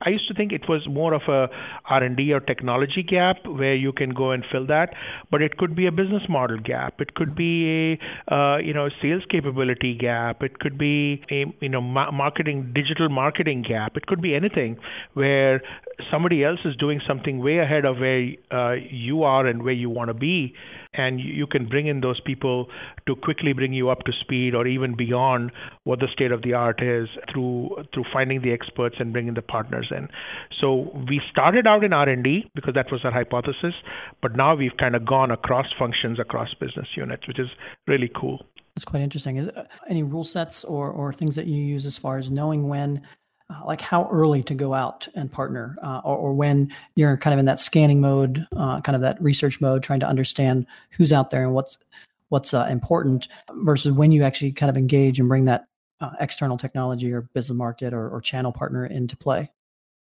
I 0.00 0.10
used 0.10 0.28
to 0.28 0.34
think 0.34 0.52
it 0.52 0.68
was 0.68 0.86
more 0.88 1.14
of 1.14 1.22
a 1.28 1.48
R&D 1.88 2.32
or 2.32 2.40
technology 2.40 3.02
gap 3.02 3.36
where 3.46 3.74
you 3.74 3.92
can 3.92 4.10
go 4.10 4.32
and 4.32 4.44
fill 4.50 4.66
that 4.66 4.94
but 5.30 5.42
it 5.42 5.56
could 5.56 5.76
be 5.76 5.86
a 5.86 5.92
business 5.92 6.22
model 6.28 6.58
gap. 6.58 7.00
It 7.00 7.14
could 7.14 7.34
be 7.34 7.98
a 8.28 8.34
uh, 8.34 8.58
you 8.58 8.74
know 8.74 8.88
sales 9.00 9.22
capability 9.30 9.96
gap. 9.96 10.42
It 10.42 10.58
could 10.58 10.78
be 10.78 11.22
a 11.30 11.44
you 11.60 11.68
know 11.68 11.80
ma- 11.80 12.10
marketing 12.10 12.72
digital 12.74 13.08
marketing 13.08 13.64
gap. 13.68 13.96
It 13.96 14.06
could 14.08 14.20
be 14.20 14.34
anything 14.34 14.78
where 15.14 15.62
somebody 16.10 16.44
else 16.44 16.60
is 16.64 16.74
doing 16.76 17.00
something 17.06 17.38
way 17.38 17.58
ahead 17.58 17.84
of 17.84 17.98
where 17.98 18.28
uh, 18.50 18.74
you 18.90 19.22
are 19.22 19.46
and 19.46 19.62
where 19.62 19.74
you 19.74 19.90
want 19.90 20.08
to 20.08 20.14
be 20.14 20.54
and 20.94 21.20
you 21.20 21.46
can 21.46 21.68
bring 21.68 21.86
in 21.86 22.00
those 22.00 22.20
people 22.20 22.66
to 23.06 23.14
quickly 23.14 23.52
bring 23.52 23.72
you 23.72 23.90
up 23.90 24.04
to 24.04 24.12
speed 24.20 24.54
or 24.54 24.66
even 24.66 24.96
beyond 24.96 25.52
what 25.84 26.00
the 26.00 26.08
state 26.12 26.32
of 26.32 26.42
the 26.42 26.54
art 26.54 26.82
is 26.82 27.08
through 27.30 27.70
through 27.92 28.04
finding 28.12 28.40
the 28.42 28.52
experts 28.52 28.96
and 28.98 29.12
bringing 29.12 29.34
the 29.34 29.42
partners 29.42 29.88
in. 29.90 30.08
So 30.60 30.90
we 31.08 31.20
started 31.30 31.66
out 31.66 31.84
in 31.84 31.92
R&D 31.92 32.50
because 32.54 32.74
that 32.74 32.90
was 32.90 33.02
our 33.04 33.12
hypothesis 33.12 33.74
but 34.22 34.36
now 34.36 34.54
we've 34.54 34.76
kind 34.78 34.96
of 34.96 35.04
gone 35.06 35.30
across 35.30 35.66
functions 35.78 36.18
across 36.18 36.54
business 36.54 36.88
units 36.96 37.28
which 37.28 37.38
is 37.38 37.48
really 37.86 38.10
cool. 38.14 38.40
That's 38.74 38.84
quite 38.84 39.02
interesting. 39.02 39.38
Is 39.38 39.48
uh, 39.48 39.64
any 39.88 40.02
rule 40.04 40.24
sets 40.24 40.62
or 40.64 40.90
or 40.90 41.12
things 41.12 41.34
that 41.34 41.46
you 41.46 41.60
use 41.60 41.84
as 41.84 41.98
far 41.98 42.18
as 42.18 42.30
knowing 42.30 42.68
when 42.68 43.02
uh, 43.50 43.62
like 43.64 43.80
how 43.80 44.08
early 44.10 44.42
to 44.42 44.54
go 44.54 44.74
out 44.74 45.08
and 45.14 45.32
partner, 45.32 45.76
uh, 45.82 46.00
or, 46.04 46.16
or, 46.16 46.34
when 46.34 46.70
you're 46.96 47.16
kind 47.16 47.32
of 47.32 47.38
in 47.38 47.46
that 47.46 47.58
scanning 47.58 48.00
mode, 48.00 48.46
uh, 48.56 48.80
kind 48.82 48.94
of 48.94 49.00
that 49.00 49.20
research 49.22 49.60
mode, 49.60 49.82
trying 49.82 50.00
to 50.00 50.06
understand 50.06 50.66
who's 50.90 51.12
out 51.12 51.30
there 51.30 51.44
and 51.44 51.54
what's 51.54 51.78
what's 52.28 52.52
uh, 52.52 52.66
important, 52.70 53.28
versus 53.52 53.92
when 53.92 54.12
you 54.12 54.22
actually 54.22 54.52
kind 54.52 54.68
of 54.68 54.76
engage 54.76 55.18
and 55.18 55.28
bring 55.28 55.46
that 55.46 55.66
uh, 56.00 56.10
external 56.20 56.58
technology 56.58 57.12
or 57.12 57.22
business 57.22 57.56
market 57.56 57.94
or, 57.94 58.10
or 58.10 58.20
channel 58.20 58.52
partner 58.52 58.84
into 58.84 59.16
play. 59.16 59.50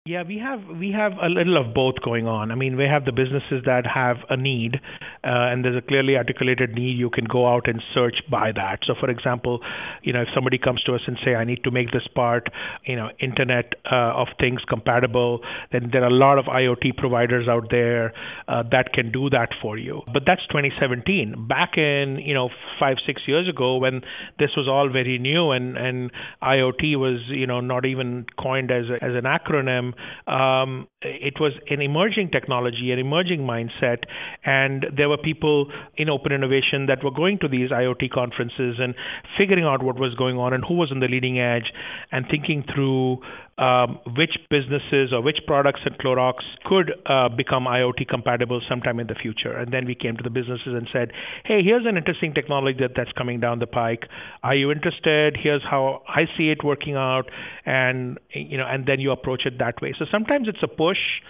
Yeah, 0.08 0.24
we 0.28 0.40
have 0.40 0.62
we 0.80 0.92
have 0.94 1.12
a 1.22 1.30
little 1.30 1.58
of 1.62 1.76
both 1.76 2.02
going 2.04 2.26
on. 2.26 2.52
I 2.52 2.56
mean, 2.56 2.76
we 2.76 2.86
have 2.86 3.06
the 3.06 3.12
businesses 3.12 3.62
that 3.68 3.86
have 3.86 4.18
a 4.32 4.36
need, 4.36 4.82
uh, 5.24 5.54
and 5.54 5.64
there's 5.64 5.78
a 5.78 5.88
clearly 5.88 6.18
articulated 6.18 6.74
need. 6.74 6.98
You 6.98 7.12
can 7.12 7.26
go 7.26 7.48
out 7.48 7.68
and 7.68 7.84
search 7.94 8.16
by 8.28 8.52
that. 8.52 8.80
So, 8.88 8.96
for 9.00 9.12
example, 9.12 9.60
you 10.02 10.12
know, 10.12 10.24
if 10.24 10.30
somebody 10.34 10.58
comes 10.58 10.82
to 10.86 10.96
us 10.96 11.02
and 11.06 11.20
say, 11.24 11.36
"I 11.36 11.44
need 11.44 11.64
to 11.66 11.70
make 11.70 11.92
this 11.92 12.08
part, 12.16 12.50
you 12.84 12.96
know, 12.96 13.12
Internet 13.20 13.76
uh, 13.92 14.18
of 14.24 14.30
Things 14.40 14.62
compatible," 14.68 15.42
then 15.72 15.92
there 15.92 16.02
are 16.02 16.10
a 16.10 16.18
lot 16.26 16.40
of 16.40 16.46
IoT 16.46 16.98
providers 16.98 17.48
out 17.48 17.70
there 17.70 18.12
uh, 18.48 18.64
that 18.72 18.94
can 18.94 19.12
do 19.12 19.30
that 19.30 19.50
for 19.62 19.78
you. 19.78 20.02
But 20.12 20.24
that's 20.26 20.42
2017. 20.48 21.46
Back 21.48 21.78
in 21.78 22.18
you 22.18 22.34
know 22.34 22.50
five 22.80 22.98
six 23.06 23.22
years 23.28 23.48
ago, 23.48 23.78
when 23.78 24.02
this 24.40 24.50
was 24.58 24.68
all 24.68 24.90
very 24.90 25.20
new 25.20 25.52
and 25.52 25.78
and 25.78 26.12
IoT 26.42 26.98
was 26.98 27.22
you 27.28 27.46
know 27.46 27.60
not 27.62 27.86
even 27.86 28.26
coined 28.42 28.72
as 28.72 28.86
a, 28.90 28.96
as 28.96 29.14
an 29.14 29.26
acronym 29.26 29.91
um, 30.28 30.88
it 31.02 31.36
was 31.40 31.54
an 31.70 31.82
emerging 31.82 32.30
technology, 32.32 32.92
an 32.92 33.00
emerging 33.00 33.42
mindset, 33.42 34.04
and 34.46 34.86
there 34.96 35.10
were 35.10 35.18
people 35.18 35.72
in 35.98 36.10
open 36.10 36.32
innovation 36.32 36.86
that 36.88 37.04
were 37.04 37.12
going 37.12 37.40
to 37.40 37.48
these 37.48 37.70
IoT 37.70 38.12
conferences 38.12 38.78
and 38.80 38.96
figuring 39.38 39.66
out 39.66 39.84
what 39.84 39.98
was 40.00 40.14
going 40.16 40.38
on 40.38 40.54
and 40.54 40.64
who 40.68 40.76
was 40.76 40.92
on 40.92 41.00
the 41.00 41.08
leading 41.08 41.40
edge, 41.40 41.72
and 42.12 42.26
thinking 42.30 42.64
through 42.74 43.18
um, 43.62 44.00
which 44.18 44.32
businesses 44.50 45.14
or 45.14 45.22
which 45.22 45.38
products 45.46 45.82
at 45.86 46.00
Clorox 46.00 46.42
could 46.66 46.92
uh, 47.06 47.30
become 47.30 47.66
IoT 47.66 48.08
compatible 48.08 48.60
sometime 48.68 49.00
in 49.00 49.06
the 49.06 49.14
future. 49.14 49.52
And 49.56 49.72
then 49.72 49.86
we 49.86 49.94
came 49.94 50.18
to 50.18 50.24
the 50.24 50.32
businesses 50.32 50.74
and 50.74 50.88
said, 50.92 51.12
"Hey, 51.46 51.62
here's 51.64 51.86
an 51.86 51.96
interesting 51.96 52.34
technology 52.34 52.80
that, 52.82 52.94
that's 52.96 53.12
coming 53.12 53.40
down 53.40 53.60
the 53.60 53.68
pike. 53.68 54.08
Are 54.42 54.56
you 54.56 54.72
interested? 54.72 55.38
Here's 55.42 55.62
how 55.64 56.02
I 56.08 56.26
see 56.36 56.50
it 56.50 56.64
working 56.64 56.96
out." 56.96 57.30
And 57.66 58.20
you 58.34 58.58
know, 58.58 58.66
and 58.68 58.88
then 58.88 59.00
you 59.00 59.12
approach 59.12 59.46
it 59.46 59.60
that 59.60 59.80
way. 59.80 59.94
So 59.98 60.06
sometimes 60.12 60.48
it's 60.48 60.64
a 60.64 60.68
push. 60.68 61.22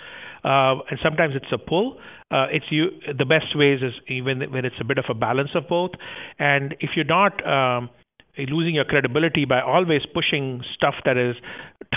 Uh, 0.44 0.82
and 0.90 0.98
sometimes 1.04 1.36
it's 1.36 1.52
a 1.52 1.58
pull. 1.60 2.00
Uh, 2.32 2.48
it's 2.52 2.66
you. 2.72 2.90
The 3.16 3.26
best 3.26 3.56
ways 3.56 3.82
is 3.84 3.94
even 4.08 4.42
when 4.52 4.66
it's 4.66 4.80
a 4.80 4.84
bit 4.84 4.98
of 4.98 5.06
a 5.08 5.14
balance 5.14 5.52
of 5.54 5.68
both. 5.68 5.92
And 6.40 6.76
if 6.80 6.92
you're 6.96 7.06
not 7.06 7.46
um, 7.46 7.92
losing 8.38 8.76
your 8.76 8.86
credibility 8.86 9.46
by 9.46 9.62
always 9.62 10.02
pushing 10.14 10.64
stuff 10.76 10.96
that 11.06 11.18
is 11.18 11.36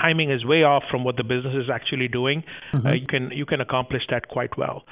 timing 0.00 0.30
is 0.30 0.44
way 0.44 0.62
off 0.62 0.82
from 0.90 1.04
what 1.04 1.16
the 1.16 1.22
business 1.22 1.54
is 1.54 1.70
actually 1.72 2.08
doing, 2.08 2.42
mm-hmm. 2.74 2.86
uh, 2.86 2.92
you 2.92 3.06
can 3.06 3.30
you 3.30 3.46
can 3.46 3.60
accomplish 3.60 4.02
that 4.10 4.28
quite 4.28 4.56
well. 4.58 4.84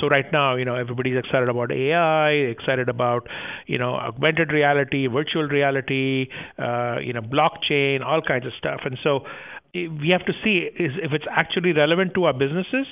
So 0.00 0.08
right 0.08 0.24
now, 0.32 0.56
you 0.56 0.64
know, 0.64 0.74
everybody's 0.74 1.18
excited 1.18 1.48
about 1.48 1.72
AI, 1.72 2.30
excited 2.30 2.88
about 2.88 3.28
you 3.66 3.78
know 3.78 3.94
augmented 3.94 4.52
reality, 4.52 5.06
virtual 5.06 5.44
reality, 5.44 6.28
uh, 6.58 6.96
you 7.02 7.12
know, 7.12 7.22
blockchain, 7.22 8.04
all 8.04 8.22
kinds 8.22 8.46
of 8.46 8.52
stuff, 8.58 8.80
and 8.84 8.98
so 9.02 9.20
we 10.00 10.08
have 10.10 10.24
to 10.26 10.32
see 10.42 10.68
is 10.84 10.92
if 11.02 11.12
it's 11.12 11.24
actually 11.30 11.72
relevant 11.72 12.14
to 12.14 12.24
our 12.24 12.32
businesses, 12.32 12.86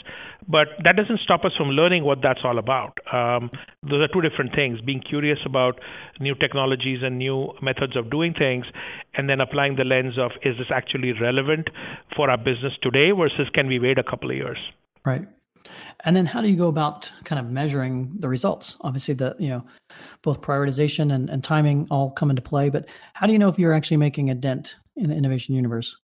but 0.46 0.68
that 0.84 0.96
doesn't 0.96 1.20
stop 1.20 1.44
us 1.44 1.52
from 1.56 1.68
learning 1.70 2.04
what 2.04 2.18
that's 2.22 2.40
all 2.44 2.58
about. 2.58 2.98
Um, 3.12 3.50
those 3.82 4.02
are 4.04 4.08
two 4.12 4.20
different 4.20 4.54
things: 4.54 4.80
being 4.80 5.00
curious 5.00 5.38
about 5.46 5.80
new 6.20 6.34
technologies 6.34 7.00
and 7.02 7.18
new 7.18 7.52
methods 7.62 7.96
of 7.96 8.10
doing 8.10 8.34
things, 8.34 8.66
and 9.14 9.28
then 9.28 9.40
applying 9.40 9.76
the 9.76 9.84
lens 9.84 10.18
of 10.18 10.32
is 10.42 10.56
this 10.58 10.68
actually 10.70 11.12
relevant 11.12 11.68
for 12.14 12.30
our 12.30 12.38
business 12.38 12.72
today 12.82 13.10
versus 13.10 13.48
can 13.54 13.66
we 13.66 13.78
wait 13.78 13.98
a 13.98 14.04
couple 14.04 14.30
of 14.30 14.36
years? 14.36 14.58
Right. 15.04 15.26
And 16.00 16.14
then 16.14 16.26
how 16.26 16.42
do 16.42 16.48
you 16.48 16.56
go 16.56 16.68
about 16.68 17.10
kind 17.24 17.38
of 17.38 17.50
measuring 17.50 18.12
the 18.18 18.28
results? 18.28 18.76
Obviously, 18.82 19.14
the 19.14 19.34
you 19.38 19.48
know 19.48 19.64
both 20.22 20.40
prioritization 20.40 21.12
and, 21.12 21.30
and 21.30 21.42
timing 21.42 21.86
all 21.90 22.10
come 22.10 22.30
into 22.30 22.42
play, 22.42 22.68
but 22.68 22.86
how 23.14 23.26
do 23.26 23.32
you 23.32 23.38
know 23.38 23.48
if 23.48 23.58
you're 23.58 23.72
actually 23.72 23.96
making 23.96 24.30
a 24.30 24.34
dent 24.34 24.76
in 24.96 25.08
the 25.08 25.16
innovation 25.16 25.54
universe? 25.54 25.96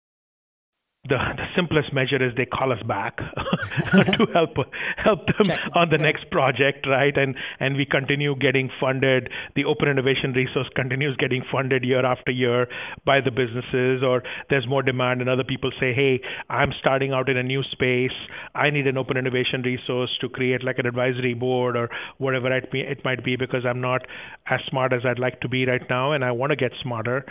The, 1.08 1.16
the 1.16 1.46
simplest 1.56 1.94
measure 1.94 2.22
is 2.22 2.34
they 2.36 2.44
call 2.44 2.72
us 2.72 2.82
back 2.86 3.16
to 3.16 4.26
help 4.34 4.52
help 4.96 5.26
them 5.26 5.46
Check. 5.46 5.58
on 5.74 5.88
the 5.88 5.96
next 5.96 6.30
project, 6.30 6.86
right? 6.86 7.16
And 7.16 7.34
and 7.58 7.76
we 7.76 7.86
continue 7.86 8.36
getting 8.36 8.68
funded. 8.78 9.30
The 9.56 9.64
Open 9.64 9.88
Innovation 9.88 10.32
Resource 10.32 10.68
continues 10.76 11.16
getting 11.16 11.42
funded 11.50 11.84
year 11.84 12.04
after 12.04 12.30
year 12.30 12.68
by 13.06 13.20
the 13.22 13.30
businesses, 13.30 14.02
or 14.04 14.22
there's 14.50 14.68
more 14.68 14.82
demand, 14.82 15.22
and 15.22 15.30
other 15.30 15.42
people 15.44 15.70
say, 15.80 15.94
hey, 15.94 16.20
I'm 16.50 16.70
starting 16.78 17.12
out 17.12 17.30
in 17.30 17.38
a 17.38 17.42
new 17.42 17.62
space. 17.72 18.16
I 18.54 18.68
need 18.68 18.86
an 18.86 18.98
Open 18.98 19.16
Innovation 19.16 19.62
Resource 19.62 20.10
to 20.20 20.28
create 20.28 20.62
like 20.62 20.78
an 20.78 20.86
advisory 20.86 21.32
board 21.32 21.76
or 21.76 21.88
whatever 22.18 22.54
it, 22.54 22.70
be, 22.70 22.80
it 22.80 23.02
might 23.06 23.24
be 23.24 23.36
because 23.36 23.64
I'm 23.64 23.80
not 23.80 24.02
as 24.50 24.60
smart 24.68 24.92
as 24.92 25.00
I'd 25.06 25.18
like 25.18 25.40
to 25.40 25.48
be 25.48 25.64
right 25.64 25.82
now, 25.88 26.12
and 26.12 26.22
I 26.22 26.32
want 26.32 26.50
to 26.50 26.56
get 26.56 26.72
smarter. 26.82 27.24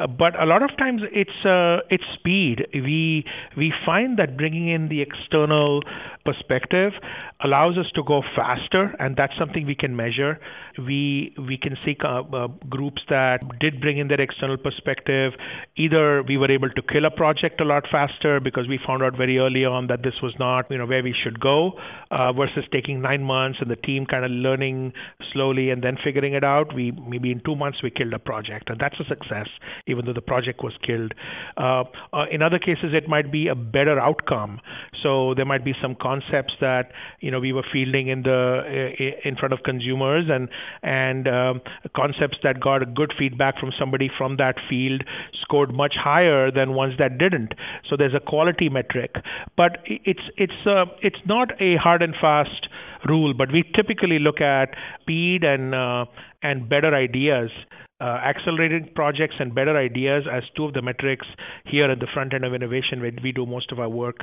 Uh, 0.00 0.06
but 0.06 0.40
a 0.40 0.46
lot 0.46 0.62
of 0.62 0.70
times 0.78 1.02
it's 1.12 1.44
uh, 1.44 1.84
it's 1.90 2.04
speed. 2.18 2.66
We 2.72 2.93
we 2.94 3.24
we 3.56 3.72
find 3.84 4.18
that 4.18 4.36
bringing 4.36 4.68
in 4.68 4.88
the 4.88 5.00
external 5.02 5.82
perspective 6.24 6.92
allows 7.44 7.76
us 7.76 7.86
to 7.94 8.02
go 8.02 8.22
faster, 8.34 8.94
and 8.98 9.16
that's 9.16 9.34
something 9.38 9.66
we 9.66 9.74
can 9.74 9.94
measure. 9.94 10.38
We 10.78 11.34
we 11.36 11.56
can 11.58 11.76
see 11.84 11.96
uh, 12.02 12.22
uh, 12.22 12.48
groups 12.68 13.02
that 13.08 13.40
did 13.60 13.80
bring 13.80 13.98
in 13.98 14.08
their 14.08 14.20
external 14.20 14.56
perspective. 14.56 15.32
Either 15.76 16.22
we 16.22 16.36
were 16.36 16.50
able 16.50 16.70
to 16.70 16.82
kill 16.82 17.04
a 17.04 17.10
project 17.10 17.60
a 17.60 17.64
lot 17.64 17.84
faster 17.90 18.40
because 18.40 18.66
we 18.68 18.78
found 18.86 19.02
out 19.02 19.16
very 19.16 19.38
early 19.38 19.64
on 19.64 19.88
that 19.88 20.02
this 20.02 20.14
was 20.22 20.34
not 20.38 20.70
you 20.70 20.78
know 20.78 20.86
where 20.86 21.02
we 21.02 21.14
should 21.22 21.38
go, 21.40 21.72
uh, 22.10 22.32
versus 22.32 22.64
taking 22.72 23.02
nine 23.02 23.22
months 23.22 23.58
and 23.60 23.70
the 23.70 23.76
team 23.76 24.06
kind 24.06 24.24
of 24.24 24.30
learning 24.30 24.92
slowly 25.32 25.70
and 25.70 25.82
then 25.82 25.96
figuring 26.02 26.34
it 26.34 26.44
out. 26.44 26.74
We 26.74 26.92
maybe 26.92 27.30
in 27.30 27.40
two 27.44 27.56
months 27.56 27.82
we 27.82 27.90
killed 27.90 28.14
a 28.14 28.18
project, 28.18 28.70
and 28.70 28.80
that's 28.80 28.98
a 28.98 29.04
success, 29.04 29.48
even 29.86 30.06
though 30.06 30.14
the 30.14 30.28
project 30.32 30.62
was 30.62 30.74
killed. 30.86 31.12
Uh, 31.56 31.84
uh 32.12 32.26
in 32.30 32.42
other 32.42 32.58
cases, 32.58 32.83
it 32.92 33.08
might 33.08 33.30
be 33.30 33.48
a 33.48 33.54
better 33.54 33.98
outcome. 33.98 34.60
So 35.02 35.34
there 35.34 35.44
might 35.44 35.64
be 35.64 35.74
some 35.80 35.94
concepts 36.00 36.54
that 36.60 36.92
you 37.20 37.30
know 37.30 37.40
we 37.40 37.52
were 37.52 37.64
fielding 37.70 38.08
in 38.08 38.22
the 38.22 38.92
in 39.24 39.36
front 39.36 39.52
of 39.52 39.60
consumers 39.64 40.26
and 40.30 40.48
and 40.82 41.28
um, 41.28 41.60
concepts 41.94 42.38
that 42.42 42.60
got 42.60 42.82
a 42.82 42.86
good 42.86 43.12
feedback 43.18 43.58
from 43.58 43.70
somebody 43.78 44.10
from 44.16 44.36
that 44.36 44.56
field 44.68 45.04
scored 45.40 45.74
much 45.74 45.94
higher 46.02 46.50
than 46.50 46.74
ones 46.74 46.94
that 46.98 47.18
didn't. 47.18 47.52
So 47.88 47.96
there's 47.96 48.14
a 48.14 48.20
quality 48.20 48.68
metric, 48.68 49.14
but 49.56 49.78
it's 49.86 50.22
it's 50.36 50.66
uh, 50.66 50.86
it's 51.02 51.20
not 51.26 51.50
a 51.60 51.76
hard 51.76 52.02
and 52.02 52.14
fast 52.20 52.68
rule, 53.06 53.34
but 53.34 53.52
we 53.52 53.64
typically 53.74 54.18
look 54.18 54.40
at 54.40 54.74
speed 55.00 55.44
and 55.44 55.74
uh, 55.74 56.04
and 56.42 56.68
better 56.68 56.94
ideas 56.94 57.50
uh, 58.00 58.18
accelerating 58.26 58.90
projects 58.94 59.36
and 59.38 59.54
better 59.54 59.76
ideas 59.76 60.24
as 60.30 60.42
two 60.56 60.64
of 60.64 60.74
the 60.74 60.82
metrics 60.82 61.26
here 61.64 61.90
at 61.90 62.00
the 62.00 62.06
front 62.12 62.34
end 62.34 62.44
of 62.44 62.52
innovation 62.52 63.00
where 63.00 63.12
we 63.22 63.32
do 63.32 63.46
most 63.46 63.70
of 63.72 63.78
our 63.78 63.88
work. 63.88 64.16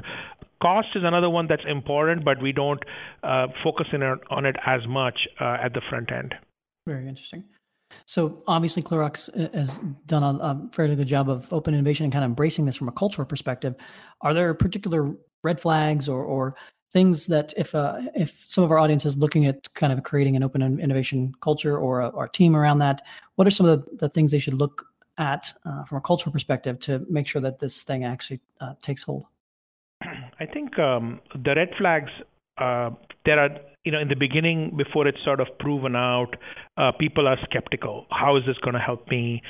Cost 0.61 0.89
is 0.95 1.03
another 1.03 1.29
one 1.29 1.47
that's 1.47 1.63
important, 1.67 2.23
but 2.23 2.41
we 2.41 2.51
don't 2.51 2.83
uh, 3.23 3.47
focus 3.63 3.88
in 3.93 4.03
on 4.03 4.45
it 4.45 4.55
as 4.65 4.81
much 4.88 5.17
uh, 5.39 5.57
at 5.63 5.73
the 5.73 5.81
front 5.89 6.11
end. 6.11 6.35
Very 6.85 7.07
interesting. 7.07 7.43
So 8.05 8.43
obviously, 8.47 8.83
Clorox 8.83 9.29
uh, 9.29 9.57
has 9.57 9.79
done 10.05 10.23
a, 10.23 10.38
a, 10.38 10.69
fairly 10.71 10.95
good 10.95 11.07
job 11.07 11.29
of 11.29 11.51
open 11.51 11.73
innovation 11.73 12.03
and 12.05 12.13
kind 12.13 12.23
of 12.23 12.29
embracing 12.29 12.65
this 12.65 12.75
from 12.75 12.88
a 12.88 12.91
cultural 12.91 13.25
perspective. 13.25 13.75
Are 14.21 14.33
there 14.33 14.53
particular 14.53 15.13
red 15.43 15.59
flags 15.59 16.07
or, 16.07 16.23
or 16.23 16.55
things 16.91 17.25
that 17.27 17.53
if 17.57 17.74
uh, 17.74 18.01
if 18.15 18.43
some 18.45 18.63
of 18.63 18.71
our 18.71 18.79
audience 18.79 19.05
is 19.05 19.17
looking 19.17 19.45
at 19.45 19.74
kind 19.74 19.93
of 19.93 20.03
creating 20.03 20.36
an 20.36 20.43
open 20.43 20.62
innovation 20.79 21.33
culture 21.41 21.77
or 21.77 22.01
a, 22.01 22.10
or 22.10 22.27
team 22.27 22.55
around 22.55 22.79
that, 22.79 23.01
what 23.36 23.48
are 23.48 23.51
some 23.51 23.65
of 23.65 23.86
the, 23.86 23.95
the 23.95 24.10
things 24.10 24.31
they 24.31 24.39
should 24.39 24.53
look 24.53 24.86
at 25.17 25.53
uh, 25.65 25.83
from 25.83 25.98
a 25.98 26.01
cultural 26.01 26.31
perspective 26.31 26.79
to 26.79 27.05
make 27.10 27.27
sure 27.27 27.41
that 27.41 27.60
this 27.60 27.83
thing 27.83 28.03
actually 28.03 28.39
uh, 28.60 28.74
takes 28.81 29.03
hold? 29.03 29.25
I 30.01 30.45
think 30.45 30.77
um, 30.79 31.21
the 31.33 31.53
red 31.55 31.69
flags 31.77 32.12
uh, 32.57 32.91
there 33.25 33.39
are 33.39 33.50
you 33.83 33.91
know 33.91 34.00
in 34.00 34.07
the 34.09 34.15
beginning 34.15 34.73
before 34.77 35.07
it's 35.07 35.17
sort 35.23 35.39
of 35.39 35.47
proven 35.59 35.95
out 35.95 36.35
uh, 36.77 36.91
people 37.00 37.27
are 37.27 37.38
skeptical. 37.43 38.05
How 38.09 38.38
is 38.38 38.43
this 38.47 38.57
going 38.63 38.73
to 38.73 38.79
help 38.79 39.07
me? 39.09 39.41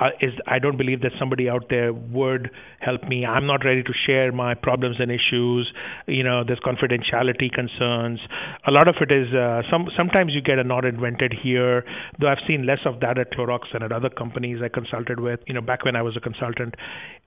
Uh, 0.00 0.10
is 0.20 0.32
i 0.46 0.58
don't 0.58 0.76
believe 0.76 1.02
that 1.02 1.12
somebody 1.18 1.48
out 1.48 1.66
there 1.70 1.92
would 1.92 2.50
help 2.80 3.02
me. 3.04 3.26
I'm 3.26 3.46
not 3.46 3.64
ready 3.64 3.82
to 3.82 3.92
share 4.06 4.32
my 4.32 4.54
problems 4.54 4.96
and 4.98 5.10
issues 5.10 5.72
you 6.06 6.22
know 6.22 6.42
there's 6.46 6.60
confidentiality 6.60 7.52
concerns. 7.52 8.20
A 8.66 8.70
lot 8.70 8.88
of 8.88 8.96
it 9.00 9.12
is 9.12 9.34
uh, 9.34 9.62
some 9.70 9.88
sometimes 9.96 10.32
you 10.34 10.40
get 10.40 10.58
a 10.58 10.64
not 10.64 10.84
invented 10.84 11.34
here 11.42 11.84
though 12.18 12.28
i've 12.28 12.44
seen 12.46 12.66
less 12.66 12.80
of 12.84 13.00
that 13.00 13.18
at 13.18 13.32
clorox 13.32 13.72
than 13.72 13.82
at 13.82 13.92
other 13.92 14.10
companies 14.10 14.58
i 14.64 14.68
consulted 14.68 15.20
with 15.20 15.40
you 15.46 15.54
know 15.54 15.60
back 15.60 15.84
when 15.84 15.96
i 15.96 16.02
was 16.02 16.16
a 16.16 16.20
consultant. 16.20 16.74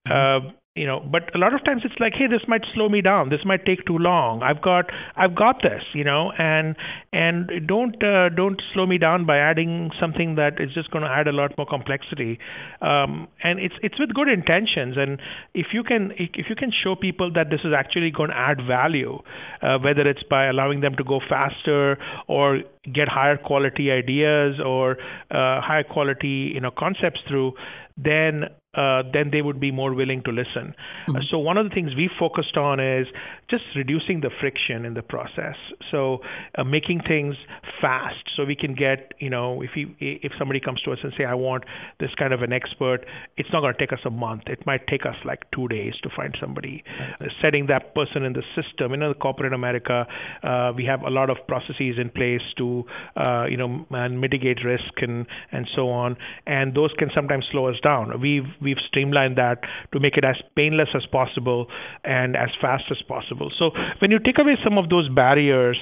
Mm-hmm. 0.07 0.62
You 0.75 0.87
know 0.87 0.99
but 1.11 1.33
a 1.35 1.37
lot 1.37 1.53
of 1.53 1.63
times 1.63 1.83
it's 1.85 1.99
like 1.99 2.13
hey 2.13 2.25
this 2.27 2.41
might 2.47 2.63
slow 2.73 2.89
me 2.89 3.01
down. 3.01 3.29
This 3.29 3.41
might 3.45 3.65
take 3.65 3.85
too 3.85 3.97
long. 3.97 4.41
I've 4.41 4.61
got 4.61 4.85
i've 5.15 5.35
got 5.35 5.61
this 5.61 5.83
you 5.93 6.03
know 6.03 6.31
and 6.37 6.75
and 7.11 7.67
don't 7.67 8.01
uh, 8.03 8.29
don't 8.29 8.61
slow 8.73 8.85
me 8.87 8.97
down 8.97 9.25
by 9.25 9.37
adding 9.37 9.91
something 9.99 10.35
that 10.35 10.59
is 10.59 10.73
just 10.73 10.89
going 10.89 11.03
to 11.03 11.09
add 11.09 11.27
a 11.27 11.31
lot 11.31 11.55
more 11.57 11.67
complexity. 11.67 12.39
Um, 12.81 13.27
and 13.43 13.59
it's 13.59 13.75
it's 13.83 13.99
with 13.99 14.13
good 14.13 14.29
intentions. 14.29 14.95
And 14.97 15.21
if 15.53 15.67
you 15.73 15.83
can 15.83 16.11
if 16.17 16.49
you 16.49 16.55
can 16.55 16.71
show 16.83 16.95
people 16.95 17.31
that 17.33 17.49
this 17.51 17.61
is 17.63 17.73
actually 17.77 18.09
going 18.09 18.29
to 18.31 18.37
add 18.37 18.57
value 18.67 19.19
uh, 19.61 19.77
whether 19.77 20.01
it's 20.01 20.23
by 20.23 20.47
allowing 20.47 20.81
them 20.81 20.95
to 20.95 21.03
go 21.03 21.19
faster 21.29 21.97
or 22.27 22.61
get 22.91 23.07
higher 23.07 23.37
quality 23.37 23.91
ideas 23.91 24.59
or 24.63 24.97
uh, 25.31 25.61
higher 25.61 25.83
quality 25.83 26.51
you 26.53 26.59
know 26.59 26.71
concepts 26.71 27.19
through 27.27 27.53
then 27.95 28.45
uh, 28.75 29.03
then 29.13 29.29
they 29.31 29.41
would 29.41 29.59
be 29.59 29.71
more 29.71 29.93
willing 29.93 30.23
to 30.23 30.31
listen. 30.31 30.73
Mm-hmm. 31.07 31.17
So 31.29 31.37
one 31.37 31.57
of 31.57 31.67
the 31.69 31.73
things 31.73 31.91
we 31.95 32.09
focused 32.19 32.57
on 32.57 32.79
is 32.79 33.07
just 33.49 33.63
reducing 33.75 34.21
the 34.21 34.31
friction 34.39 34.85
in 34.85 34.93
the 34.93 35.01
process. 35.01 35.55
So 35.91 36.19
uh, 36.57 36.63
making 36.63 37.01
things 37.07 37.35
fast, 37.81 38.23
so 38.35 38.45
we 38.45 38.55
can 38.55 38.73
get 38.73 39.13
you 39.19 39.29
know 39.29 39.61
if 39.61 39.71
if 39.99 40.31
somebody 40.39 40.59
comes 40.59 40.81
to 40.83 40.91
us 40.91 40.99
and 41.03 41.13
say 41.17 41.25
I 41.25 41.35
want 41.35 41.63
this 41.99 42.09
kind 42.17 42.33
of 42.33 42.41
an 42.41 42.51
expert, 42.51 43.05
it's 43.37 43.49
not 43.53 43.61
going 43.61 43.73
to 43.73 43.79
take 43.79 43.93
us 43.93 43.99
a 44.05 44.09
month. 44.09 44.43
It 44.47 44.65
might 44.65 44.87
take 44.87 45.05
us 45.05 45.15
like 45.25 45.43
two 45.53 45.67
days 45.67 45.93
to 46.03 46.09
find 46.15 46.35
somebody. 46.39 46.83
Right. 46.99 47.27
Uh, 47.27 47.31
setting 47.41 47.67
that 47.67 47.93
person 47.93 48.23
in 48.23 48.33
the 48.33 48.43
system. 48.55 48.93
In 48.93 48.99
the 49.01 49.13
corporate 49.13 49.53
America, 49.53 50.05
uh, 50.43 50.71
we 50.75 50.85
have 50.85 51.01
a 51.01 51.09
lot 51.09 51.29
of 51.29 51.37
processes 51.47 51.95
in 51.99 52.09
place 52.09 52.41
to 52.57 52.83
uh, 53.15 53.45
you 53.45 53.57
know 53.57 53.85
and 53.91 54.19
mitigate 54.19 54.63
risk 54.63 54.93
and 55.01 55.27
and 55.51 55.67
so 55.75 55.89
on, 55.89 56.17
and 56.47 56.73
those 56.73 56.91
can 56.97 57.09
sometimes 57.13 57.45
slow 57.51 57.67
us 57.67 57.79
down. 57.83 58.19
We've 58.19 58.47
we've 58.63 58.81
streamlined 58.87 59.37
that 59.37 59.59
to 59.91 59.99
make 59.99 60.17
it 60.17 60.23
as 60.25 60.35
painless 60.55 60.89
as 60.95 61.05
possible 61.11 61.67
and 62.03 62.35
as 62.35 62.49
fast 62.61 62.85
as 62.89 62.97
possible. 63.07 63.51
So 63.59 63.71
when 63.99 64.11
you 64.11 64.19
take 64.19 64.39
away 64.39 64.57
some 64.63 64.77
of 64.77 64.89
those 64.89 65.09
barriers, 65.09 65.77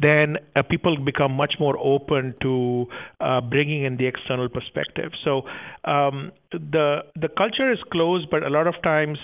then 0.00 0.36
uh, 0.54 0.62
people 0.62 0.96
become 1.04 1.32
much 1.32 1.54
more 1.58 1.76
open 1.78 2.34
to 2.42 2.86
uh, 3.20 3.40
bringing 3.40 3.84
in 3.84 3.96
the 3.96 4.06
external 4.06 4.48
perspective. 4.48 5.12
So 5.24 5.42
um, 5.84 6.32
the 6.52 7.00
the 7.14 7.28
culture 7.36 7.72
is 7.72 7.78
closed, 7.90 8.28
but 8.30 8.42
a 8.42 8.50
lot 8.50 8.66
of 8.66 8.74
times 8.82 9.18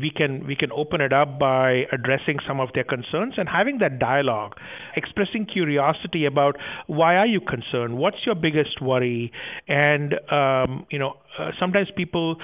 we 0.00 0.10
can 0.10 0.46
we 0.46 0.56
can 0.56 0.70
open 0.72 1.00
it 1.00 1.12
up 1.12 1.38
by 1.38 1.84
addressing 1.92 2.38
some 2.46 2.60
of 2.60 2.68
their 2.74 2.84
concerns 2.84 3.34
and 3.36 3.48
having 3.48 3.78
that 3.78 3.98
dialogue 3.98 4.54
expressing 4.96 5.46
curiosity 5.46 6.24
about 6.24 6.56
why 6.86 7.16
are 7.16 7.26
you 7.26 7.40
concerned? 7.40 7.98
What's 7.98 8.18
your 8.24 8.34
biggest 8.34 8.80
worry? 8.80 9.32
And 9.68 10.14
um, 10.30 10.86
you 10.90 10.98
know 10.98 11.14
uh, 11.38 11.50
sometimes 11.60 11.88
people 11.96 12.36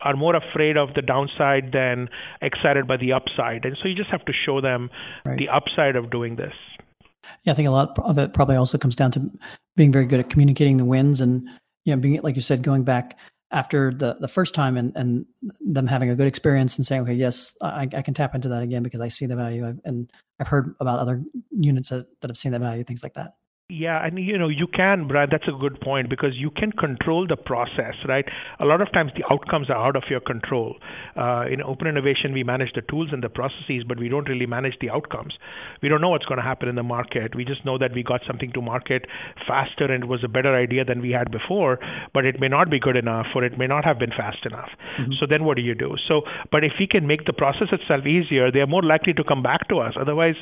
are 0.00 0.16
more 0.16 0.36
afraid 0.36 0.76
of 0.76 0.94
the 0.94 1.02
downside 1.02 1.72
than 1.72 2.08
excited 2.42 2.86
by 2.86 2.96
the 2.96 3.12
upside. 3.12 3.64
And 3.64 3.76
so 3.82 3.88
you 3.88 3.94
just 3.94 4.10
have 4.10 4.24
to 4.26 4.32
show 4.32 4.60
them 4.60 4.90
right. 5.24 5.38
the 5.38 5.48
upside 5.48 5.96
of 5.96 6.10
doing 6.10 6.36
this. 6.36 6.52
Yeah 7.44 7.52
i 7.52 7.54
think 7.54 7.68
a 7.68 7.70
lot 7.70 7.98
of 7.98 8.18
it 8.18 8.34
probably 8.34 8.56
also 8.56 8.76
comes 8.76 8.94
down 8.94 9.10
to 9.10 9.30
being 9.76 9.90
very 9.90 10.04
good 10.04 10.20
at 10.20 10.28
communicating 10.28 10.76
the 10.76 10.84
wins 10.84 11.20
and 11.20 11.48
you 11.84 11.94
know 11.94 12.00
being 12.00 12.20
like 12.22 12.36
you 12.36 12.42
said 12.42 12.62
going 12.62 12.84
back 12.84 13.16
after 13.54 13.92
the 13.92 14.16
the 14.20 14.28
first 14.28 14.52
time 14.52 14.76
and 14.76 14.92
and 14.96 15.24
them 15.60 15.86
having 15.86 16.10
a 16.10 16.16
good 16.16 16.26
experience 16.26 16.76
and 16.76 16.84
saying 16.84 17.02
okay 17.02 17.14
yes 17.14 17.54
I, 17.62 17.88
I 17.94 18.02
can 18.02 18.12
tap 18.12 18.34
into 18.34 18.48
that 18.48 18.62
again 18.62 18.82
because 18.82 19.00
I 19.00 19.08
see 19.08 19.26
the 19.26 19.36
value 19.36 19.66
I've, 19.66 19.80
and 19.84 20.12
I've 20.40 20.48
heard 20.48 20.74
about 20.80 20.98
other 20.98 21.22
units 21.50 21.88
that, 21.90 22.06
that 22.20 22.28
have 22.28 22.36
seen 22.36 22.52
that 22.52 22.60
value 22.60 22.82
things 22.82 23.02
like 23.02 23.14
that. 23.14 23.34
Yeah, 23.70 24.04
and 24.04 24.18
you 24.18 24.36
know, 24.36 24.48
you 24.48 24.66
can, 24.66 25.08
Brad, 25.08 25.30
that's 25.32 25.48
a 25.48 25.58
good 25.58 25.80
point 25.80 26.10
because 26.10 26.32
you 26.34 26.50
can 26.50 26.70
control 26.70 27.26
the 27.26 27.36
process, 27.36 27.94
right? 28.06 28.26
A 28.60 28.66
lot 28.66 28.82
of 28.82 28.92
times 28.92 29.12
the 29.16 29.24
outcomes 29.32 29.70
are 29.70 29.76
out 29.76 29.96
of 29.96 30.02
your 30.10 30.20
control. 30.20 30.76
Uh, 31.16 31.46
in 31.50 31.62
open 31.62 31.86
innovation, 31.86 32.34
we 32.34 32.44
manage 32.44 32.74
the 32.74 32.82
tools 32.82 33.08
and 33.10 33.24
the 33.24 33.30
processes, 33.30 33.82
but 33.88 33.98
we 33.98 34.10
don't 34.10 34.28
really 34.28 34.44
manage 34.44 34.74
the 34.82 34.90
outcomes. 34.90 35.32
We 35.80 35.88
don't 35.88 36.02
know 36.02 36.10
what's 36.10 36.26
going 36.26 36.36
to 36.36 36.44
happen 36.44 36.68
in 36.68 36.74
the 36.74 36.82
market. 36.82 37.34
We 37.34 37.46
just 37.46 37.64
know 37.64 37.78
that 37.78 37.94
we 37.94 38.02
got 38.02 38.20
something 38.26 38.52
to 38.52 38.60
market 38.60 39.06
faster 39.48 39.90
and 39.90 40.04
it 40.04 40.08
was 40.08 40.22
a 40.22 40.28
better 40.28 40.54
idea 40.54 40.84
than 40.84 41.00
we 41.00 41.12
had 41.12 41.30
before, 41.30 41.78
but 42.12 42.26
it 42.26 42.38
may 42.38 42.48
not 42.48 42.68
be 42.68 42.78
good 42.78 42.96
enough 42.96 43.28
or 43.34 43.44
it 43.44 43.56
may 43.56 43.66
not 43.66 43.86
have 43.86 43.98
been 43.98 44.10
fast 44.10 44.44
enough. 44.44 44.68
Mm-hmm. 45.00 45.12
So 45.18 45.24
then 45.26 45.44
what 45.44 45.56
do 45.56 45.62
you 45.62 45.74
do? 45.74 45.94
So, 46.06 46.20
but 46.52 46.64
if 46.64 46.72
we 46.78 46.86
can 46.86 47.06
make 47.06 47.24
the 47.24 47.32
process 47.32 47.68
itself 47.72 48.04
easier, 48.04 48.52
they're 48.52 48.66
more 48.66 48.82
likely 48.82 49.14
to 49.14 49.24
come 49.24 49.42
back 49.42 49.70
to 49.70 49.78
us. 49.78 49.94
Otherwise, 49.98 50.36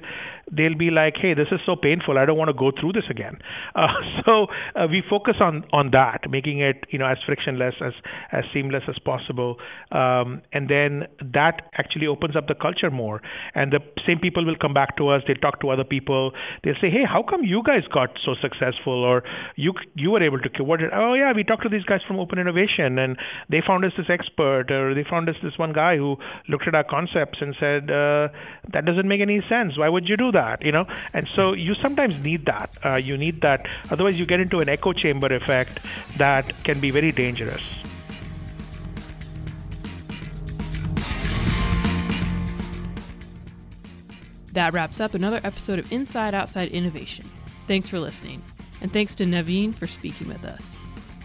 they'll 0.50 0.76
be 0.76 0.90
like, 0.90 1.14
hey, 1.22 1.34
this 1.34 1.48
is 1.52 1.60
so 1.64 1.76
painful. 1.76 2.18
I 2.18 2.26
don't 2.26 2.36
want 2.36 2.48
to 2.48 2.58
go 2.58 2.72
through 2.72 2.94
this 2.94 3.04
again. 3.12 3.38
Uh, 3.74 3.86
so 4.26 4.46
uh, 4.76 4.86
we 4.86 5.02
focus 5.08 5.36
on 5.40 5.64
on 5.72 5.90
that, 5.92 6.28
making 6.28 6.60
it 6.60 6.84
you 6.90 6.98
know 6.98 7.06
as 7.06 7.16
frictionless 7.24 7.74
as 7.80 7.94
as 8.30 8.44
seamless 8.52 8.82
as 8.86 8.98
possible, 8.98 9.56
um, 9.92 10.42
and 10.52 10.68
then 10.68 11.06
that 11.20 11.70
actually 11.78 12.06
opens 12.06 12.36
up 12.36 12.46
the 12.48 12.54
culture 12.54 12.90
more. 12.90 13.22
And 13.54 13.72
the 13.72 13.80
same 14.06 14.18
people 14.18 14.44
will 14.44 14.60
come 14.60 14.74
back 14.74 14.96
to 14.98 15.08
us. 15.08 15.22
They 15.26 15.34
talk 15.34 15.60
to 15.62 15.70
other 15.70 15.84
people. 15.84 16.32
They'll 16.62 16.80
say, 16.80 16.90
hey, 16.90 17.04
how 17.08 17.22
come 17.22 17.44
you 17.44 17.62
guys 17.64 17.82
got 17.92 18.10
so 18.24 18.34
successful, 18.40 19.04
or 19.04 19.22
you 19.56 19.72
you 19.94 20.10
were 20.10 20.22
able 20.22 20.38
to 20.38 20.64
what? 20.64 20.80
Did, 20.80 20.90
oh 20.92 21.14
yeah, 21.14 21.32
we 21.34 21.44
talked 21.44 21.62
to 21.62 21.68
these 21.68 21.84
guys 21.84 22.00
from 22.06 22.18
Open 22.18 22.38
Innovation, 22.38 22.98
and 22.98 23.16
they 23.48 23.62
found 23.66 23.84
us 23.84 23.92
this 23.96 24.10
expert, 24.10 24.70
or 24.70 24.94
they 24.94 25.04
found 25.08 25.28
us 25.28 25.36
this 25.42 25.58
one 25.58 25.72
guy 25.72 25.96
who 25.96 26.16
looked 26.48 26.68
at 26.68 26.74
our 26.74 26.84
concepts 26.84 27.38
and 27.40 27.56
said 27.58 27.90
uh, 27.90 28.28
that 28.72 28.84
doesn't 28.84 29.08
make 29.08 29.20
any 29.20 29.40
sense. 29.48 29.78
Why 29.78 29.88
would 29.88 30.08
you 30.08 30.16
do 30.16 30.32
that? 30.32 30.62
You 30.62 30.72
know, 30.72 30.84
and 31.12 31.28
so 31.34 31.52
you 31.52 31.74
sometimes 31.82 32.14
need 32.22 32.46
that. 32.46 32.70
Uh, 32.84 32.96
you 33.02 33.16
need 33.16 33.40
that. 33.42 33.66
Otherwise, 33.90 34.18
you 34.18 34.26
get 34.26 34.40
into 34.40 34.60
an 34.60 34.68
echo 34.68 34.92
chamber 34.92 35.32
effect 35.34 35.80
that 36.16 36.52
can 36.64 36.80
be 36.80 36.90
very 36.90 37.12
dangerous. 37.12 37.62
That 44.52 44.74
wraps 44.74 45.00
up 45.00 45.14
another 45.14 45.40
episode 45.44 45.78
of 45.78 45.90
Inside 45.90 46.34
Outside 46.34 46.68
Innovation. 46.68 47.28
Thanks 47.66 47.88
for 47.88 47.98
listening, 47.98 48.42
and 48.82 48.92
thanks 48.92 49.14
to 49.14 49.24
Naveen 49.24 49.74
for 49.74 49.86
speaking 49.86 50.28
with 50.28 50.44
us. 50.44 50.76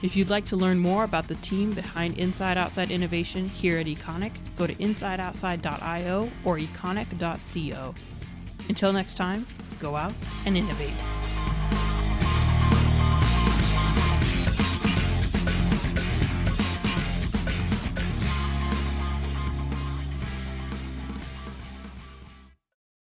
If 0.01 0.15
you'd 0.15 0.29
like 0.29 0.45
to 0.47 0.55
learn 0.55 0.77
more 0.77 1.03
about 1.03 1.27
the 1.27 1.35
team 1.35 1.71
behind 1.71 2.17
Inside 2.17 2.57
Outside 2.57 2.91
Innovation 2.91 3.49
here 3.49 3.79
at 3.79 3.87
Econic, 3.87 4.33
go 4.55 4.67
to 4.67 4.75
insideoutside.io 4.75 6.31
or 6.45 6.57
econic.co. 6.57 7.95
Until 8.69 8.93
next 8.93 9.15
time, 9.15 9.47
go 9.79 9.95
out 9.95 10.13
and 10.45 10.55
innovate. 10.55 11.16